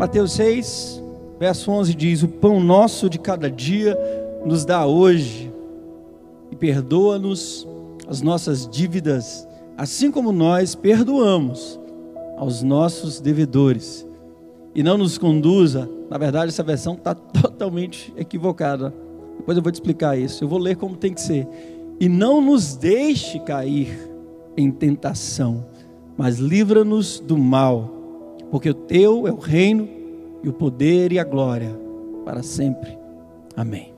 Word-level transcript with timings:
Mateus 0.00 0.32
6, 0.32 1.02
verso 1.38 1.70
11 1.70 1.94
diz: 1.94 2.22
O 2.22 2.28
pão 2.28 2.58
nosso 2.58 3.10
de 3.10 3.18
cada 3.18 3.50
dia 3.50 3.98
nos 4.46 4.64
dá 4.64 4.86
hoje, 4.86 5.52
e 6.50 6.56
perdoa-nos 6.56 7.68
as 8.08 8.22
nossas 8.22 8.66
dívidas, 8.66 9.46
assim 9.76 10.10
como 10.10 10.32
nós 10.32 10.74
perdoamos 10.74 11.78
aos 12.38 12.62
nossos 12.62 13.20
devedores. 13.20 14.06
E 14.74 14.82
não 14.82 14.96
nos 14.96 15.18
conduza, 15.18 15.86
na 16.08 16.16
verdade, 16.16 16.48
essa 16.48 16.62
versão 16.62 16.94
está 16.94 17.12
totalmente 17.42 18.10
equivocada. 18.16 18.94
Depois 19.36 19.54
eu 19.54 19.62
vou 19.62 19.70
te 19.70 19.74
explicar 19.74 20.18
isso. 20.18 20.42
Eu 20.42 20.48
vou 20.48 20.58
ler 20.58 20.76
como 20.76 20.96
tem 20.96 21.12
que 21.12 21.20
ser. 21.20 21.46
E 22.00 22.08
não 22.08 22.40
nos 22.40 22.74
deixe 22.74 23.38
cair 23.40 24.10
em 24.56 24.70
tentação, 24.70 25.66
mas 26.16 26.38
livra-nos 26.38 27.20
do 27.20 27.36
mal, 27.36 27.99
porque 28.50 28.70
o 28.70 28.74
teu 28.74 29.26
é 29.26 29.32
o 29.32 29.38
reino 29.38 29.88
e 30.42 30.48
o 30.48 30.52
poder 30.52 31.12
e 31.12 31.18
a 31.18 31.24
glória 31.24 31.78
para 32.24 32.42
sempre. 32.42 32.98
Amém. 33.56 33.92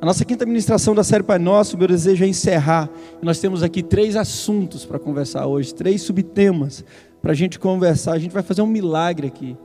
A 0.00 0.04
nossa 0.04 0.24
quinta 0.24 0.44
ministração 0.44 0.94
da 0.94 1.02
série 1.02 1.22
Pai 1.22 1.38
Nosso, 1.38 1.78
meu 1.78 1.88
desejo 1.88 2.22
é 2.22 2.28
encerrar. 2.28 2.90
Nós 3.22 3.40
temos 3.40 3.62
aqui 3.62 3.82
três 3.82 4.14
assuntos 4.14 4.84
para 4.84 4.98
conversar 4.98 5.46
hoje, 5.46 5.74
três 5.74 6.02
subtemas 6.02 6.84
para 7.22 7.32
a 7.32 7.34
gente 7.34 7.58
conversar. 7.58 8.12
A 8.12 8.18
gente 8.18 8.32
vai 8.32 8.42
fazer 8.42 8.60
um 8.60 8.66
milagre 8.66 9.28
aqui 9.28 9.56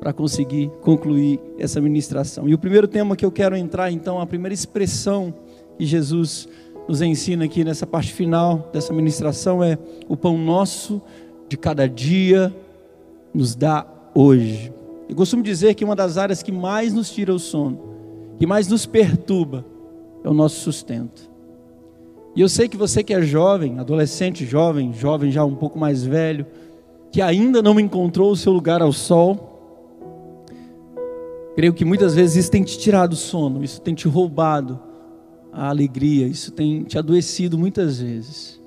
para 0.00 0.12
conseguir 0.12 0.70
concluir 0.80 1.38
essa 1.58 1.80
ministração. 1.80 2.48
E 2.48 2.54
o 2.54 2.58
primeiro 2.58 2.88
tema 2.88 3.14
que 3.14 3.24
eu 3.24 3.32
quero 3.32 3.54
entrar, 3.56 3.90
então, 3.90 4.20
a 4.20 4.26
primeira 4.26 4.54
expressão 4.54 5.34
que 5.76 5.84
Jesus 5.84 6.48
nos 6.88 7.02
ensina 7.02 7.44
aqui 7.44 7.62
nessa 7.62 7.86
parte 7.86 8.12
final 8.12 8.70
dessa 8.72 8.94
ministração 8.94 9.62
é 9.62 9.76
o 10.08 10.16
pão 10.16 10.38
nosso 10.38 11.02
de 11.46 11.58
cada 11.58 11.86
dia 11.86 12.54
nos 13.34 13.54
dá 13.54 13.86
hoje. 14.14 14.72
Eu 15.08 15.16
costumo 15.16 15.42
dizer 15.42 15.74
que 15.74 15.84
uma 15.84 15.96
das 15.96 16.18
áreas 16.18 16.42
que 16.42 16.52
mais 16.52 16.92
nos 16.92 17.10
tira 17.10 17.32
o 17.32 17.38
sono, 17.38 17.80
que 18.38 18.46
mais 18.46 18.68
nos 18.68 18.86
perturba, 18.86 19.64
é 20.22 20.28
o 20.28 20.34
nosso 20.34 20.60
sustento. 20.60 21.30
E 22.36 22.40
eu 22.40 22.48
sei 22.48 22.68
que 22.68 22.76
você 22.76 23.02
que 23.02 23.14
é 23.14 23.22
jovem, 23.22 23.78
adolescente, 23.78 24.44
jovem, 24.44 24.92
jovem 24.92 25.30
já 25.30 25.44
um 25.44 25.54
pouco 25.54 25.78
mais 25.78 26.04
velho, 26.04 26.46
que 27.10 27.22
ainda 27.22 27.62
não 27.62 27.80
encontrou 27.80 28.30
o 28.30 28.36
seu 28.36 28.52
lugar 28.52 28.82
ao 28.82 28.92
sol, 28.92 29.48
creio 31.56 31.72
que 31.72 31.84
muitas 31.84 32.14
vezes 32.14 32.36
isso 32.36 32.50
tem 32.50 32.62
te 32.62 32.78
tirado 32.78 33.14
o 33.14 33.16
sono, 33.16 33.64
isso 33.64 33.80
tem 33.80 33.94
te 33.94 34.06
roubado 34.06 34.78
a 35.52 35.68
alegria, 35.68 36.26
isso 36.26 36.52
tem 36.52 36.84
te 36.84 36.98
adoecido 36.98 37.58
muitas 37.58 37.98
vezes. 37.98 38.57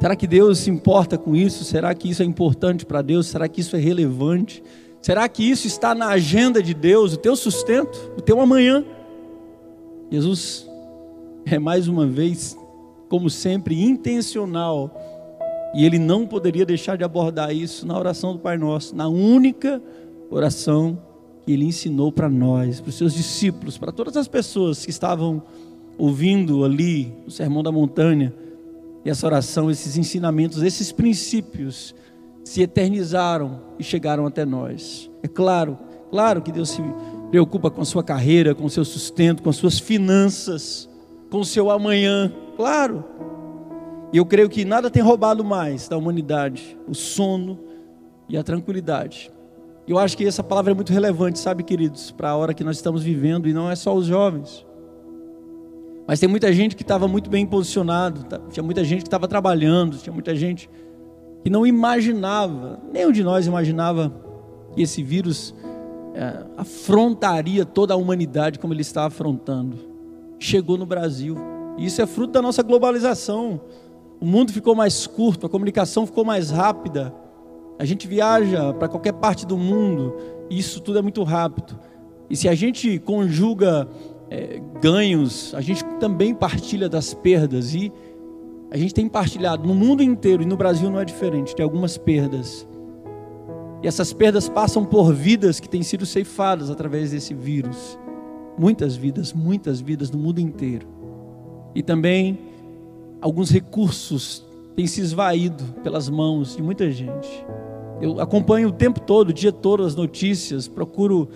Será 0.00 0.16
que 0.16 0.26
Deus 0.26 0.60
se 0.60 0.70
importa 0.70 1.18
com 1.18 1.36
isso? 1.36 1.62
Será 1.62 1.94
que 1.94 2.08
isso 2.08 2.22
é 2.22 2.24
importante 2.24 2.86
para 2.86 3.02
Deus? 3.02 3.26
Será 3.26 3.46
que 3.46 3.60
isso 3.60 3.76
é 3.76 3.78
relevante? 3.78 4.62
Será 5.02 5.28
que 5.28 5.42
isso 5.42 5.66
está 5.66 5.94
na 5.94 6.08
agenda 6.08 6.62
de 6.62 6.72
Deus, 6.72 7.12
o 7.12 7.18
teu 7.18 7.36
sustento, 7.36 8.12
o 8.16 8.20
teu 8.22 8.40
amanhã? 8.40 8.82
Jesus 10.10 10.66
é 11.44 11.58
mais 11.58 11.86
uma 11.86 12.06
vez, 12.06 12.56
como 13.10 13.28
sempre, 13.28 13.82
intencional, 13.82 14.90
e 15.74 15.84
ele 15.84 15.98
não 15.98 16.26
poderia 16.26 16.64
deixar 16.64 16.96
de 16.96 17.04
abordar 17.04 17.54
isso 17.54 17.86
na 17.86 17.98
oração 17.98 18.32
do 18.32 18.38
Pai 18.38 18.56
Nosso, 18.56 18.96
na 18.96 19.06
única 19.06 19.82
oração 20.30 20.98
que 21.44 21.52
ele 21.52 21.66
ensinou 21.66 22.10
para 22.10 22.28
nós, 22.28 22.80
para 22.80 22.88
os 22.88 22.94
seus 22.94 23.12
discípulos, 23.12 23.76
para 23.76 23.92
todas 23.92 24.16
as 24.16 24.26
pessoas 24.26 24.82
que 24.82 24.90
estavam 24.90 25.42
ouvindo 25.98 26.64
ali 26.64 27.12
o 27.26 27.30
Sermão 27.30 27.62
da 27.62 27.70
Montanha, 27.70 28.34
e 29.04 29.10
essa 29.10 29.26
oração, 29.26 29.70
esses 29.70 29.96
ensinamentos, 29.96 30.62
esses 30.62 30.92
princípios 30.92 31.94
se 32.44 32.62
eternizaram 32.62 33.60
e 33.78 33.84
chegaram 33.84 34.26
até 34.26 34.44
nós. 34.44 35.10
É 35.22 35.28
claro, 35.28 35.78
claro 36.10 36.42
que 36.42 36.52
Deus 36.52 36.70
se 36.70 36.82
preocupa 37.30 37.70
com 37.70 37.80
a 37.80 37.84
sua 37.84 38.02
carreira, 38.02 38.54
com 38.54 38.64
o 38.64 38.70
seu 38.70 38.84
sustento, 38.84 39.42
com 39.42 39.50
as 39.50 39.56
suas 39.56 39.78
finanças, 39.78 40.88
com 41.30 41.38
o 41.38 41.44
seu 41.44 41.70
amanhã, 41.70 42.32
claro. 42.56 43.04
E 44.12 44.16
eu 44.16 44.26
creio 44.26 44.48
que 44.48 44.64
nada 44.64 44.90
tem 44.90 45.02
roubado 45.02 45.44
mais 45.44 45.88
da 45.88 45.96
humanidade 45.96 46.76
o 46.88 46.94
sono 46.94 47.58
e 48.28 48.36
a 48.36 48.42
tranquilidade. 48.42 49.30
Eu 49.86 49.98
acho 49.98 50.16
que 50.16 50.26
essa 50.26 50.42
palavra 50.42 50.72
é 50.72 50.74
muito 50.74 50.92
relevante, 50.92 51.38
sabe, 51.38 51.62
queridos, 51.62 52.10
para 52.10 52.30
a 52.30 52.36
hora 52.36 52.54
que 52.54 52.62
nós 52.62 52.76
estamos 52.76 53.02
vivendo, 53.02 53.48
e 53.48 53.52
não 53.52 53.70
é 53.70 53.76
só 53.76 53.94
os 53.94 54.06
jovens. 54.06 54.64
Mas 56.06 56.18
tem 56.18 56.28
muita 56.28 56.52
gente 56.52 56.74
que 56.74 56.82
estava 56.82 57.06
muito 57.06 57.30
bem 57.30 57.46
posicionado, 57.46 58.24
tá? 58.24 58.40
tinha 58.50 58.62
muita 58.62 58.82
gente 58.82 59.02
que 59.02 59.06
estava 59.06 59.28
trabalhando, 59.28 59.96
tinha 59.98 60.12
muita 60.12 60.34
gente 60.34 60.68
que 61.42 61.50
não 61.50 61.66
imaginava, 61.66 62.80
nenhum 62.92 63.12
de 63.12 63.22
nós 63.22 63.46
imaginava 63.46 64.12
que 64.74 64.82
esse 64.82 65.02
vírus 65.02 65.54
é, 66.14 66.44
afrontaria 66.56 67.64
toda 67.64 67.94
a 67.94 67.96
humanidade 67.96 68.58
como 68.58 68.74
ele 68.74 68.82
está 68.82 69.06
afrontando. 69.06 69.78
Chegou 70.38 70.76
no 70.76 70.86
Brasil. 70.86 71.36
E 71.78 71.86
isso 71.86 72.02
é 72.02 72.06
fruto 72.06 72.32
da 72.32 72.42
nossa 72.42 72.62
globalização. 72.62 73.60
O 74.20 74.26
mundo 74.26 74.52
ficou 74.52 74.74
mais 74.74 75.06
curto, 75.06 75.46
a 75.46 75.48
comunicação 75.48 76.06
ficou 76.06 76.24
mais 76.24 76.50
rápida. 76.50 77.14
A 77.78 77.84
gente 77.84 78.06
viaja 78.06 78.72
para 78.74 78.88
qualquer 78.88 79.12
parte 79.14 79.46
do 79.46 79.56
mundo 79.56 80.14
e 80.50 80.58
isso 80.58 80.80
tudo 80.80 80.98
é 80.98 81.02
muito 81.02 81.22
rápido. 81.22 81.78
E 82.28 82.36
se 82.36 82.48
a 82.48 82.54
gente 82.54 82.98
conjuga 82.98 83.88
é, 84.30 84.62
ganhos, 84.80 85.52
a 85.56 85.60
gente 85.60 85.84
também 85.98 86.32
partilha 86.32 86.88
das 86.88 87.12
perdas 87.12 87.74
e 87.74 87.92
a 88.70 88.76
gente 88.76 88.94
tem 88.94 89.08
partilhado 89.08 89.66
no 89.66 89.74
mundo 89.74 90.02
inteiro 90.02 90.44
e 90.44 90.46
no 90.46 90.56
Brasil 90.56 90.88
não 90.88 91.00
é 91.00 91.04
diferente, 91.04 91.56
tem 91.56 91.64
algumas 91.64 91.98
perdas. 91.98 92.66
E 93.82 93.88
essas 93.88 94.12
perdas 94.12 94.48
passam 94.48 94.84
por 94.84 95.12
vidas 95.12 95.58
que 95.58 95.68
têm 95.68 95.82
sido 95.82 96.06
ceifadas 96.06 96.70
através 96.70 97.10
desse 97.10 97.34
vírus. 97.34 97.98
Muitas 98.56 98.94
vidas, 98.94 99.32
muitas 99.32 99.80
vidas 99.80 100.10
no 100.10 100.18
mundo 100.18 100.38
inteiro. 100.38 100.86
E 101.74 101.82
também 101.82 102.38
alguns 103.20 103.50
recursos 103.50 104.46
têm 104.76 104.86
se 104.86 105.00
esvaído 105.00 105.64
pelas 105.82 106.08
mãos 106.08 106.56
de 106.56 106.62
muita 106.62 106.90
gente. 106.90 107.28
Eu 108.00 108.20
acompanho 108.20 108.68
o 108.68 108.72
tempo 108.72 109.00
todo, 109.00 109.30
o 109.30 109.32
dia 109.32 109.50
todo 109.50 109.82
as 109.82 109.96
notícias, 109.96 110.68
procuro 110.68 111.28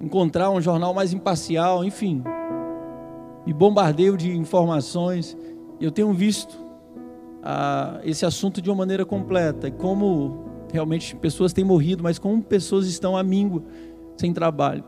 encontrar 0.00 0.50
um 0.50 0.60
jornal 0.60 0.92
mais 0.92 1.12
imparcial, 1.12 1.84
enfim. 1.84 2.22
E 3.46 3.52
bombardeio 3.52 4.16
de 4.16 4.36
informações. 4.36 5.36
Eu 5.80 5.90
tenho 5.90 6.12
visto 6.12 6.56
ah, 7.42 8.00
esse 8.04 8.26
assunto 8.26 8.60
de 8.60 8.68
uma 8.68 8.76
maneira 8.76 9.04
completa. 9.04 9.68
E 9.68 9.70
como 9.70 10.44
realmente 10.72 11.14
pessoas 11.16 11.52
têm 11.52 11.64
morrido, 11.64 12.02
mas 12.02 12.18
como 12.18 12.42
pessoas 12.42 12.86
estão 12.86 13.16
à 13.16 13.22
míngua, 13.22 13.62
sem 14.16 14.32
trabalho. 14.32 14.84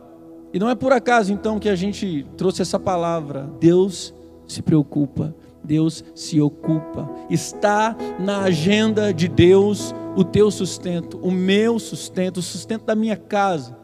E 0.52 0.58
não 0.58 0.68
é 0.68 0.74
por 0.74 0.92
acaso 0.92 1.32
então 1.32 1.58
que 1.58 1.68
a 1.68 1.76
gente 1.76 2.26
trouxe 2.36 2.62
essa 2.62 2.78
palavra. 2.78 3.50
Deus 3.60 4.14
se 4.46 4.62
preocupa, 4.62 5.34
Deus 5.62 6.02
se 6.14 6.40
ocupa. 6.40 7.08
Está 7.30 7.96
na 8.18 8.40
agenda 8.40 9.12
de 9.12 9.28
Deus 9.28 9.94
o 10.16 10.24
teu 10.24 10.50
sustento, 10.50 11.18
o 11.22 11.30
meu 11.30 11.78
sustento, 11.78 12.38
o 12.38 12.42
sustento 12.42 12.84
da 12.84 12.94
minha 12.94 13.16
casa 13.16 13.76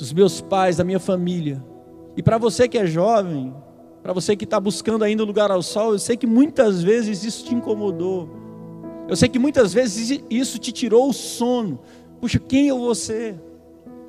dos 0.00 0.14
meus 0.14 0.40
pais, 0.40 0.78
da 0.78 0.84
minha 0.84 0.98
família. 0.98 1.62
E 2.16 2.22
para 2.22 2.38
você 2.38 2.66
que 2.66 2.78
é 2.78 2.86
jovem, 2.86 3.54
para 4.02 4.14
você 4.14 4.34
que 4.34 4.44
está 4.44 4.58
buscando 4.58 5.04
ainda 5.04 5.22
um 5.22 5.26
lugar 5.26 5.50
ao 5.50 5.62
sol, 5.62 5.92
eu 5.92 5.98
sei 5.98 6.16
que 6.16 6.26
muitas 6.26 6.82
vezes 6.82 7.22
isso 7.22 7.44
te 7.44 7.54
incomodou. 7.54 8.26
Eu 9.06 9.14
sei 9.14 9.28
que 9.28 9.38
muitas 9.38 9.74
vezes 9.74 10.22
isso 10.30 10.58
te 10.58 10.72
tirou 10.72 11.10
o 11.10 11.12
sono. 11.12 11.78
Puxa, 12.18 12.38
quem 12.38 12.68
eu 12.68 12.78
vou 12.78 12.94
ser? 12.94 13.38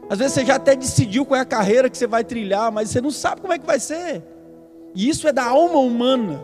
Às 0.09 0.17
vezes 0.17 0.33
você 0.33 0.45
já 0.45 0.55
até 0.55 0.77
decidiu 0.77 1.25
qual 1.25 1.37
é 1.37 1.41
a 1.41 1.45
carreira 1.45 1.89
que 1.89 1.97
você 1.97 2.07
vai 2.07 2.23
trilhar, 2.23 2.71
mas 2.71 2.89
você 2.89 3.01
não 3.01 3.11
sabe 3.11 3.41
como 3.41 3.51
é 3.51 3.59
que 3.59 3.65
vai 3.65 3.79
ser. 3.79 4.23
E 4.95 5.09
isso 5.09 5.27
é 5.27 5.33
da 5.33 5.43
alma 5.43 5.79
humana. 5.79 6.41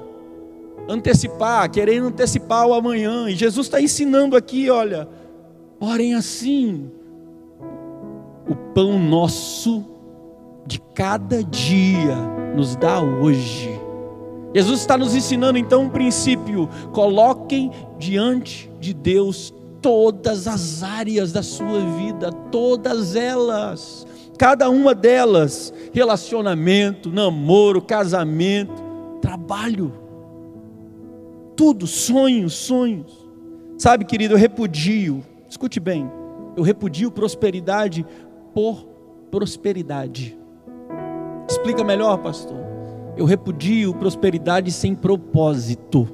Antecipar, 0.90 1.72
querendo 1.72 2.08
antecipar 2.08 2.68
o 2.68 2.74
amanhã. 2.74 3.30
E 3.30 3.36
Jesus 3.36 3.68
está 3.68 3.80
ensinando 3.80 4.36
aqui, 4.36 4.70
olha, 4.70 5.08
orem 5.80 6.16
assim, 6.16 6.92
o 8.48 8.56
pão 8.56 9.00
nosso 9.00 9.86
de 10.66 10.80
cada 10.94 11.44
dia 11.44 12.16
nos 12.56 12.76
dá 12.76 13.02
hoje. 13.02 13.70
Jesus 14.54 14.82
está 14.82 14.98
nos 14.98 15.16
ensinando 15.16 15.58
então 15.58 15.84
um 15.84 15.90
princípio: 15.90 16.70
coloquem 16.92 17.72
diante 17.98 18.70
de 18.80 18.94
Deus 18.94 19.54
todas 19.82 20.48
as 20.48 20.84
áreas 20.84 21.32
da 21.32 21.44
sua 21.44 21.80
vida, 21.98 22.32
todas 22.52 23.16
elas, 23.16 24.06
cada 24.38 24.70
uma 24.70 24.96
delas, 24.96 25.74
relacionamento, 25.94 27.12
namoro, 27.12 27.82
casamento, 27.82 28.84
trabalho, 29.22 29.94
tudo, 31.56 31.86
sonhos, 31.86 32.54
sonhos. 32.54 33.28
Sabe, 33.78 34.06
querido, 34.06 34.34
eu 34.34 34.38
repudio, 34.38 35.24
escute 35.48 35.80
bem, 35.80 36.10
eu 36.56 36.64
repudio 36.64 37.12
prosperidade 37.12 38.04
por 38.58 38.88
prosperidade. 39.30 40.36
Explica 41.48 41.84
melhor, 41.84 42.18
pastor. 42.18 42.58
Eu 43.16 43.24
repudio 43.24 43.94
prosperidade 43.94 44.72
sem 44.72 44.96
propósito. 44.96 46.08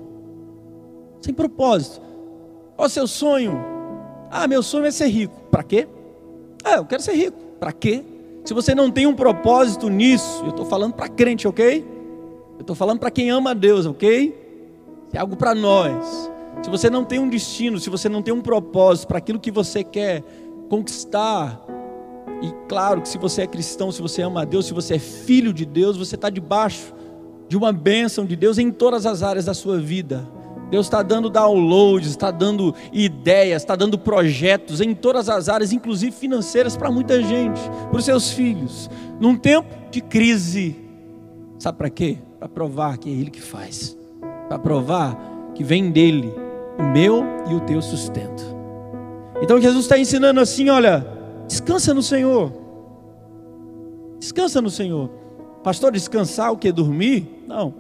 Sem 1.21 1.33
propósito. 1.33 2.01
Qual 2.75 2.85
o 2.85 2.89
seu 2.89 3.07
sonho? 3.07 3.57
Ah, 4.29 4.45
meu 4.45 4.61
sonho 4.61 4.85
é 4.85 4.91
ser 4.91 5.07
rico. 5.07 5.39
Para 5.49 5.63
quê? 5.63 5.87
Ah, 6.65 6.75
eu 6.75 6.85
quero 6.85 7.01
ser 7.01 7.13
rico. 7.13 7.37
Para 7.61 7.71
quê? 7.71 8.03
Se 8.43 8.53
você 8.53 8.75
não 8.75 8.91
tem 8.91 9.07
um 9.07 9.15
propósito 9.15 9.87
nisso, 9.87 10.43
eu 10.43 10.49
estou 10.49 10.65
falando 10.65 10.95
para 10.95 11.07
crente, 11.07 11.47
ok? 11.47 11.87
Eu 12.55 12.61
estou 12.61 12.75
falando 12.75 12.99
para 12.99 13.09
quem 13.09 13.31
ama 13.31 13.51
a 13.51 13.53
Deus, 13.53 13.85
ok? 13.85 14.37
É 15.13 15.17
algo 15.17 15.37
para 15.37 15.55
nós. 15.55 16.29
Se 16.61 16.69
você 16.69 16.89
não 16.89 17.05
tem 17.05 17.19
um 17.19 17.29
destino, 17.29 17.79
se 17.79 17.89
você 17.89 18.09
não 18.09 18.21
tem 18.21 18.33
um 18.33 18.41
propósito 18.41 19.07
para 19.07 19.19
aquilo 19.19 19.39
que 19.39 19.49
você 19.49 19.81
quer 19.81 20.21
conquistar, 20.67 21.65
e 22.43 22.53
claro 22.67 23.01
que 23.01 23.07
se 23.07 23.17
você 23.17 23.43
é 23.43 23.47
cristão, 23.47 23.89
se 23.89 24.01
você 24.01 24.21
ama 24.21 24.41
a 24.41 24.45
Deus, 24.45 24.65
se 24.65 24.73
você 24.73 24.95
é 24.95 24.99
filho 24.99 25.53
de 25.53 25.65
Deus, 25.65 25.95
você 25.95 26.15
está 26.15 26.29
debaixo 26.29 26.93
de 27.47 27.55
uma 27.55 27.71
bênção 27.71 28.25
de 28.25 28.35
Deus 28.35 28.57
em 28.57 28.69
todas 28.69 29.05
as 29.05 29.23
áreas 29.23 29.45
da 29.45 29.53
sua 29.53 29.79
vida. 29.79 30.27
Deus 30.69 30.87
está 30.87 31.01
dando 31.01 31.29
downloads, 31.29 32.09
está 32.09 32.31
dando 32.31 32.75
ideias, 32.91 33.61
está 33.61 33.77
dando 33.77 33.97
projetos 33.97 34.81
em 34.81 34.93
todas 34.93 35.29
as 35.29 35.47
áreas, 35.47 35.71
inclusive 35.71 36.11
financeiras, 36.11 36.75
para 36.75 36.91
muita 36.91 37.21
gente, 37.23 37.61
para 37.89 37.97
os 37.97 38.03
seus 38.03 38.31
filhos. 38.31 38.89
Num 39.21 39.37
tempo 39.37 39.69
de 39.89 40.01
crise, 40.01 40.75
sabe 41.57 41.77
para 41.77 41.89
quê? 41.89 42.17
Para 42.39 42.49
provar 42.49 42.97
que 42.97 43.09
é 43.09 43.13
Ele 43.13 43.31
que 43.31 43.41
faz, 43.41 43.97
para 44.49 44.59
provar 44.59 45.17
que 45.55 45.63
vem 45.63 45.91
dele 45.91 46.33
o 46.77 46.83
meu 46.83 47.23
e 47.49 47.53
o 47.53 47.61
teu 47.61 47.81
sustento. 47.81 48.43
Então 49.41 49.61
Jesus 49.61 49.85
está 49.85 49.97
ensinando 49.97 50.41
assim: 50.41 50.69
olha, 50.69 51.22
descansa 51.47 51.93
no 51.93 52.01
Senhor, 52.01 52.51
descansa 54.19 54.61
no 54.61 54.69
Senhor. 54.69 55.09
Pastor, 55.63 55.91
descansar 55.93 56.51
o 56.51 56.57
que? 56.57 56.71
Dormir? 56.71 57.45
Não, 57.47 57.73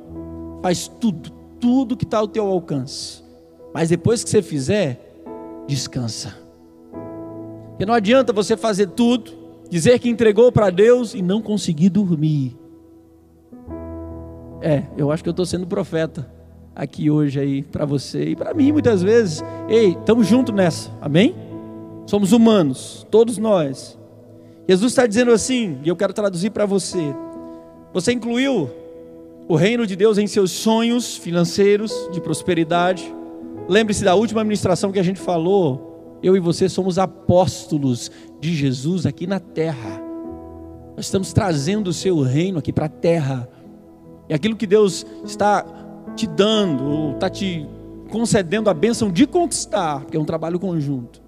faz 0.61 0.87
tudo, 0.87 1.29
tudo 1.59 1.97
que 1.97 2.05
está 2.05 2.19
ao 2.19 2.27
teu 2.27 2.47
alcance. 2.47 3.21
Mas 3.73 3.89
depois 3.89 4.23
que 4.23 4.29
você 4.29 4.41
fizer, 4.41 5.21
descansa. 5.67 6.33
Porque 7.69 7.85
não 7.85 7.93
adianta 7.93 8.31
você 8.31 8.55
fazer 8.55 8.87
tudo, 8.91 9.31
dizer 9.69 9.99
que 9.99 10.07
entregou 10.07 10.51
para 10.51 10.69
Deus 10.69 11.13
e 11.13 11.21
não 11.21 11.41
conseguir 11.41 11.89
dormir. 11.89 12.55
É, 14.61 14.83
eu 14.95 15.11
acho 15.11 15.21
que 15.21 15.27
eu 15.27 15.31
estou 15.31 15.45
sendo 15.45 15.67
profeta 15.67 16.31
aqui 16.75 17.09
hoje 17.09 17.39
aí 17.39 17.63
para 17.63 17.85
você 17.85 18.29
e 18.29 18.35
para 18.35 18.53
mim 18.53 18.71
muitas 18.71 19.01
vezes. 19.01 19.43
Ei, 19.67 19.89
estamos 19.89 20.27
juntos 20.27 20.53
nessa, 20.55 20.89
amém? 21.01 21.35
Somos 22.05 22.31
humanos, 22.31 23.07
todos 23.09 23.37
nós. 23.37 23.97
Jesus 24.67 24.91
está 24.91 25.05
dizendo 25.05 25.31
assim, 25.31 25.77
e 25.83 25.89
eu 25.89 25.95
quero 25.95 26.13
traduzir 26.13 26.51
para 26.51 26.65
você. 26.65 27.13
Você 27.93 28.11
incluiu 28.11 28.69
o 29.47 29.55
reino 29.55 29.85
de 29.85 29.95
Deus 29.95 30.17
em 30.17 30.27
seus 30.27 30.51
sonhos 30.51 31.17
financeiros 31.17 31.93
de 32.11 32.21
prosperidade. 32.21 33.13
Lembre-se 33.67 34.03
da 34.03 34.15
última 34.15 34.41
administração 34.41 34.91
que 34.91 34.99
a 34.99 35.03
gente 35.03 35.19
falou. 35.19 36.19
Eu 36.21 36.35
e 36.35 36.39
você 36.39 36.69
somos 36.69 36.97
apóstolos 36.97 38.09
de 38.39 38.55
Jesus 38.55 39.05
aqui 39.05 39.27
na 39.27 39.39
terra. 39.39 40.01
Nós 40.95 41.05
estamos 41.05 41.33
trazendo 41.33 41.89
o 41.89 41.93
seu 41.93 42.21
reino 42.21 42.59
aqui 42.59 42.71
para 42.71 42.85
a 42.85 42.89
terra. 42.89 43.49
E 44.29 44.33
aquilo 44.33 44.55
que 44.55 44.67
Deus 44.67 45.05
está 45.25 45.65
te 46.15 46.27
dando, 46.27 46.83
ou 46.85 47.11
está 47.13 47.29
te 47.29 47.67
concedendo 48.09 48.69
a 48.69 48.73
bênção 48.73 49.11
de 49.11 49.25
conquistar, 49.25 50.01
porque 50.01 50.15
é 50.15 50.19
um 50.19 50.25
trabalho 50.25 50.59
conjunto. 50.59 51.22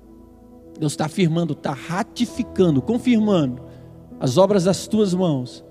Deus 0.80 0.94
está 0.94 1.06
afirmando, 1.06 1.54
está 1.54 1.74
ratificando, 1.74 2.82
confirmando 2.82 3.62
as 4.20 4.38
obras 4.38 4.64
das 4.64 4.88
tuas 4.88 5.14
mãos. 5.14 5.64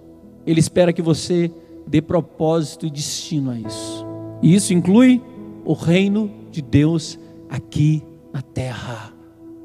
Ele 0.46 0.60
espera 0.60 0.92
que 0.92 1.02
você 1.02 1.50
dê 1.86 2.00
propósito 2.00 2.86
e 2.86 2.90
destino 2.90 3.50
a 3.50 3.58
isso. 3.58 4.06
E 4.42 4.54
isso 4.54 4.72
inclui 4.72 5.22
o 5.64 5.72
reino 5.72 6.30
de 6.50 6.62
Deus 6.62 7.18
aqui 7.48 8.02
na 8.32 8.42
terra. 8.42 9.12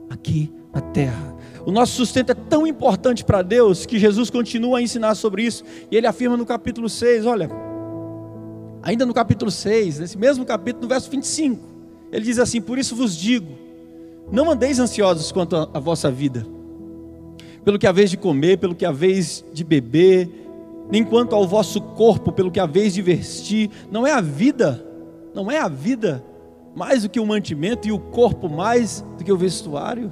Aqui 0.10 0.52
na 0.74 0.82
terra. 0.82 1.36
O 1.66 1.72
nosso 1.72 1.94
sustento 1.94 2.32
é 2.32 2.36
tão 2.36 2.66
importante 2.66 3.24
para 3.24 3.42
Deus 3.42 3.86
que 3.86 4.00
Jesus 4.00 4.30
continua 4.30 4.80
a 4.80 4.82
ensinar 4.82 5.16
sobre 5.16 5.44
isso. 5.44 5.64
E 5.92 5.96
ele 5.96 6.08
afirma 6.08 6.38
no 6.38 6.46
capítulo 6.46 6.88
6, 6.90 7.26
olha, 7.26 7.50
ainda 8.82 9.06
no 9.06 9.14
capítulo 9.14 9.52
6, 9.52 10.00
nesse 10.00 10.18
mesmo 10.18 10.46
capítulo, 10.46 10.84
no 10.84 10.90
verso 10.90 11.10
25, 11.10 11.62
ele 12.12 12.26
diz 12.26 12.40
assim: 12.40 12.62
Por 12.62 12.78
isso 12.78 12.96
vos 12.96 13.16
digo, 13.16 13.52
não 14.32 14.50
andeis 14.52 14.80
ansiosos 14.80 15.32
quanto 15.32 15.56
à 15.56 15.80
vossa 15.80 16.12
vida, 16.12 16.46
pelo 17.64 17.80
que 17.80 17.88
haveis 17.88 18.10
de 18.10 18.18
comer, 18.18 18.58
pelo 18.58 18.76
que 18.76 18.86
haveis 18.86 19.44
de 19.54 19.64
beber, 19.64 20.30
nem 20.90 21.04
quanto 21.04 21.36
ao 21.36 21.48
vosso 21.48 21.82
corpo, 21.82 22.32
pelo 22.32 22.52
que 22.52 22.60
haveis 22.60 22.94
de 22.94 23.02
vestir. 23.02 23.70
Não 23.92 24.06
é 24.06 24.12
a 24.12 24.22
vida, 24.22 24.86
não 25.34 25.52
é 25.52 25.60
a 25.60 25.68
vida 25.68 26.24
mais 26.76 27.04
do 27.04 27.10
que 27.10 27.20
o 27.20 27.26
mantimento 27.26 27.88
e 27.88 27.92
o 27.92 28.00
corpo 28.00 28.50
mais 28.50 29.06
do 29.18 29.24
que 29.24 29.32
o 29.32 29.38
vestuário. 29.38 30.12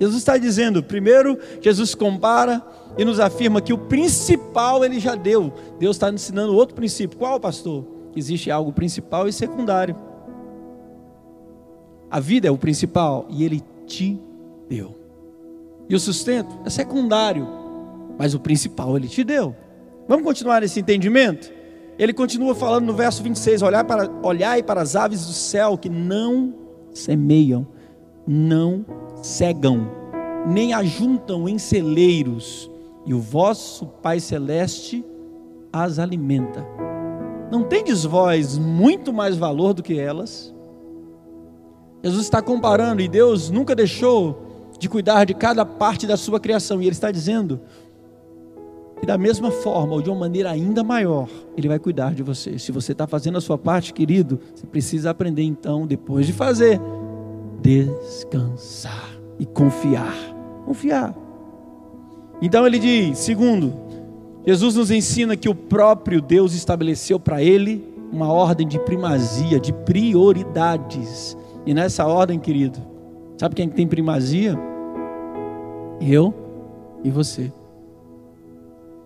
Jesus 0.00 0.18
está 0.18 0.36
dizendo, 0.36 0.82
primeiro, 0.82 1.38
Jesus 1.60 1.94
compara 1.94 2.60
e 2.98 3.04
nos 3.04 3.20
afirma 3.20 3.60
que 3.60 3.72
o 3.72 3.78
principal 3.78 4.84
ele 4.84 4.98
já 4.98 5.14
deu. 5.14 5.52
Deus 5.78 5.96
está 5.96 6.10
ensinando 6.10 6.54
outro 6.54 6.74
princípio. 6.74 7.18
Qual, 7.18 7.38
pastor? 7.38 7.86
Existe 8.16 8.50
algo 8.50 8.72
principal 8.72 9.28
e 9.28 9.32
secundário. 9.32 9.94
A 12.12 12.20
vida 12.20 12.46
é 12.46 12.50
o 12.50 12.58
principal 12.58 13.26
e 13.28 13.42
ele 13.42 13.60
te 13.86 14.20
deu. 14.68 14.94
E 15.88 15.96
o 15.96 15.98
sustento 15.98 16.56
é 16.64 16.70
secundário 16.70 17.62
mas 18.18 18.34
o 18.34 18.40
principal 18.40 18.96
ele 18.96 19.08
te 19.08 19.24
deu. 19.24 19.54
Vamos 20.08 20.24
continuar 20.24 20.62
esse 20.62 20.80
entendimento? 20.80 21.52
Ele 21.98 22.12
continua 22.12 22.54
falando 22.54 22.86
no 22.86 22.94
verso 22.94 23.22
26: 23.22 23.62
olhar 23.62 23.84
para, 23.84 24.10
olhai 24.22 24.62
para 24.62 24.80
as 24.80 24.96
aves 24.96 25.26
do 25.26 25.32
céu 25.32 25.76
que 25.76 25.88
não 25.88 26.54
semeiam, 26.92 27.66
não 28.26 28.84
cegam, 29.22 29.90
nem 30.46 30.72
ajuntam 30.72 31.48
em 31.48 31.58
celeiros, 31.58 32.70
e 33.06 33.14
o 33.14 33.20
vosso 33.20 33.86
Pai 33.86 34.20
Celeste 34.20 35.04
as 35.72 35.98
alimenta. 35.98 36.66
Não 37.50 37.64
tendes 37.64 38.04
vós 38.04 38.56
muito 38.56 39.12
mais 39.12 39.36
valor 39.36 39.74
do 39.74 39.82
que 39.82 39.98
elas? 39.98 40.51
Jesus 42.02 42.24
está 42.24 42.42
comparando, 42.42 43.00
e 43.00 43.08
Deus 43.08 43.50
nunca 43.50 43.74
deixou 43.74 44.70
de 44.78 44.88
cuidar 44.88 45.24
de 45.24 45.34
cada 45.34 45.64
parte 45.64 46.06
da 46.06 46.16
sua 46.16 46.40
criação, 46.40 46.80
e 46.80 46.84
Ele 46.84 46.92
está 46.92 47.10
dizendo: 47.10 47.60
e 49.02 49.06
da 49.06 49.18
mesma 49.18 49.50
forma, 49.50 49.94
ou 49.94 50.00
de 50.00 50.08
uma 50.08 50.20
maneira 50.20 50.50
ainda 50.50 50.84
maior, 50.84 51.28
Ele 51.56 51.66
vai 51.66 51.78
cuidar 51.78 52.14
de 52.14 52.22
você. 52.22 52.56
Se 52.56 52.70
você 52.70 52.92
está 52.92 53.04
fazendo 53.04 53.36
a 53.36 53.40
sua 53.40 53.58
parte, 53.58 53.92
querido, 53.92 54.38
você 54.54 54.64
precisa 54.64 55.10
aprender 55.10 55.42
então, 55.42 55.86
depois 55.86 56.24
de 56.24 56.32
fazer, 56.32 56.80
descansar 57.60 59.10
e 59.40 59.44
confiar. 59.44 60.14
Confiar. 60.64 61.14
Então 62.40 62.64
ele 62.64 62.78
diz: 62.78 63.18
segundo, 63.18 63.74
Jesus 64.46 64.76
nos 64.76 64.90
ensina 64.92 65.36
que 65.36 65.48
o 65.48 65.54
próprio 65.54 66.20
Deus 66.20 66.54
estabeleceu 66.54 67.18
para 67.18 67.42
ele 67.42 67.84
uma 68.12 68.32
ordem 68.32 68.68
de 68.68 68.78
primazia, 68.78 69.58
de 69.58 69.72
prioridades. 69.72 71.36
E 71.64 71.72
nessa 71.72 72.06
ordem, 72.06 72.38
querido, 72.38 72.80
sabe 73.38 73.54
quem 73.54 73.68
tem 73.68 73.86
primazia? 73.86 74.58
Eu 76.00 76.34
e 77.04 77.10
você. 77.10 77.52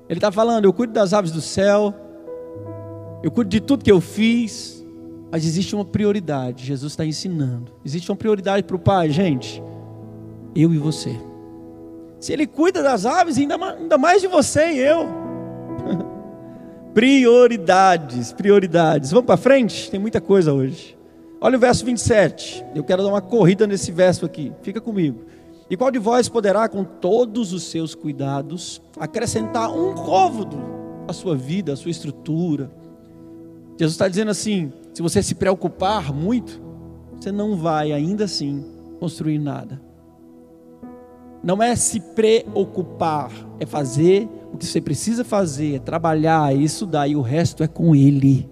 Ele 0.09 0.19
está 0.19 0.33
falando: 0.33 0.65
eu 0.65 0.73
cuido 0.73 0.93
das 0.93 1.13
aves 1.13 1.31
do 1.31 1.41
céu, 1.41 1.95
eu 3.23 3.31
cuido 3.31 3.51
de 3.51 3.61
tudo 3.61 3.85
que 3.85 3.93
eu 3.93 4.01
fiz, 4.01 4.85
mas 5.31 5.45
existe 5.45 5.75
uma 5.75 5.85
prioridade. 5.85 6.65
Jesus 6.65 6.93
está 6.93 7.05
ensinando. 7.05 7.73
Existe 7.85 8.11
uma 8.11 8.17
prioridade 8.17 8.63
para 8.63 8.77
o 8.77 8.79
Pai, 8.79 9.11
gente. 9.11 9.63
Eu 10.55 10.73
e 10.73 10.79
você. 10.79 11.15
Se 12.19 12.33
Ele 12.33 12.47
cuida 12.47 12.83
das 12.83 13.05
aves, 13.05 13.37
ainda 13.37 13.99
mais 13.99 14.23
de 14.23 14.29
você 14.29 14.73
e 14.73 14.79
eu. 14.79 15.07
prioridades, 16.95 18.33
prioridades. 18.33 19.11
Vamos 19.11 19.27
para 19.27 19.37
frente? 19.37 19.91
Tem 19.91 20.01
muita 20.01 20.21
coisa 20.21 20.55
hoje. 20.55 20.96
Olha 21.40 21.57
o 21.57 21.61
verso 21.61 21.85
27. 21.85 22.64
Eu 22.75 22.83
quero 22.83 23.02
dar 23.02 23.09
uma 23.11 23.21
corrida 23.21 23.66
nesse 23.66 23.93
verso 23.93 24.25
aqui. 24.25 24.52
Fica 24.62 24.81
comigo. 24.81 25.25
E 25.69 25.76
qual 25.76 25.90
de 25.90 25.99
vós 25.99 26.28
poderá, 26.28 26.69
com 26.69 26.85
todos 26.85 27.52
os 27.52 27.64
seus 27.64 27.95
cuidados, 27.95 28.81
acrescentar 28.99 29.71
um 29.71 29.95
côvado 29.95 30.57
à 31.09 31.12
sua 31.12 31.37
vida, 31.37 31.73
à 31.73 31.76
sua 31.76 31.90
estrutura? 31.90 32.71
Jesus 33.78 33.95
está 33.95 34.09
dizendo 34.09 34.31
assim: 34.31 34.73
se 34.95 35.02
você 35.02 35.23
se 35.23 35.35
preocupar 35.35 36.12
muito, 36.12 36.61
você 37.19 37.33
não 37.33 37.57
vai 37.57 37.93
ainda 37.93 38.25
assim 38.25 38.64
construir 38.99 39.38
nada. 39.38 39.81
Não 41.43 41.62
é 41.62 41.76
se 41.76 42.00
preocupar, 42.00 43.31
é 43.61 43.66
fazer 43.66 44.28
o 44.52 44.57
que 44.57 44.66
você 44.66 44.81
precisa 44.81 45.23
fazer, 45.23 45.76
é 45.76 45.78
trabalhar, 45.78 46.52
é 46.52 46.57
estudar, 46.57 47.07
e 47.07 47.14
o 47.14 47.21
resto 47.21 47.62
é 47.62 47.69
com 47.69 47.95
Ele. 47.95 48.49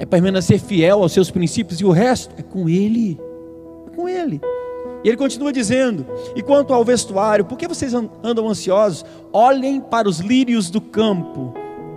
É 0.00 0.06
permanecer 0.06 0.58
fiel 0.58 1.02
aos 1.02 1.12
seus 1.12 1.30
princípios, 1.30 1.78
e 1.78 1.84
o 1.84 1.90
resto 1.90 2.34
é 2.38 2.42
com 2.42 2.70
Ele. 2.70 3.20
É 3.86 3.94
com 3.94 4.08
Ele. 4.08 4.40
E 5.04 5.08
ele 5.08 5.16
continua 5.18 5.52
dizendo: 5.52 6.06
E 6.34 6.42
quanto 6.42 6.72
ao 6.72 6.82
vestuário, 6.82 7.44
por 7.44 7.58
que 7.58 7.68
vocês 7.68 7.92
andam 7.94 8.48
ansiosos? 8.48 9.04
Olhem 9.30 9.78
para 9.78 10.08
os 10.08 10.20
lírios 10.20 10.70
do 10.70 10.80
campo, 10.80 11.52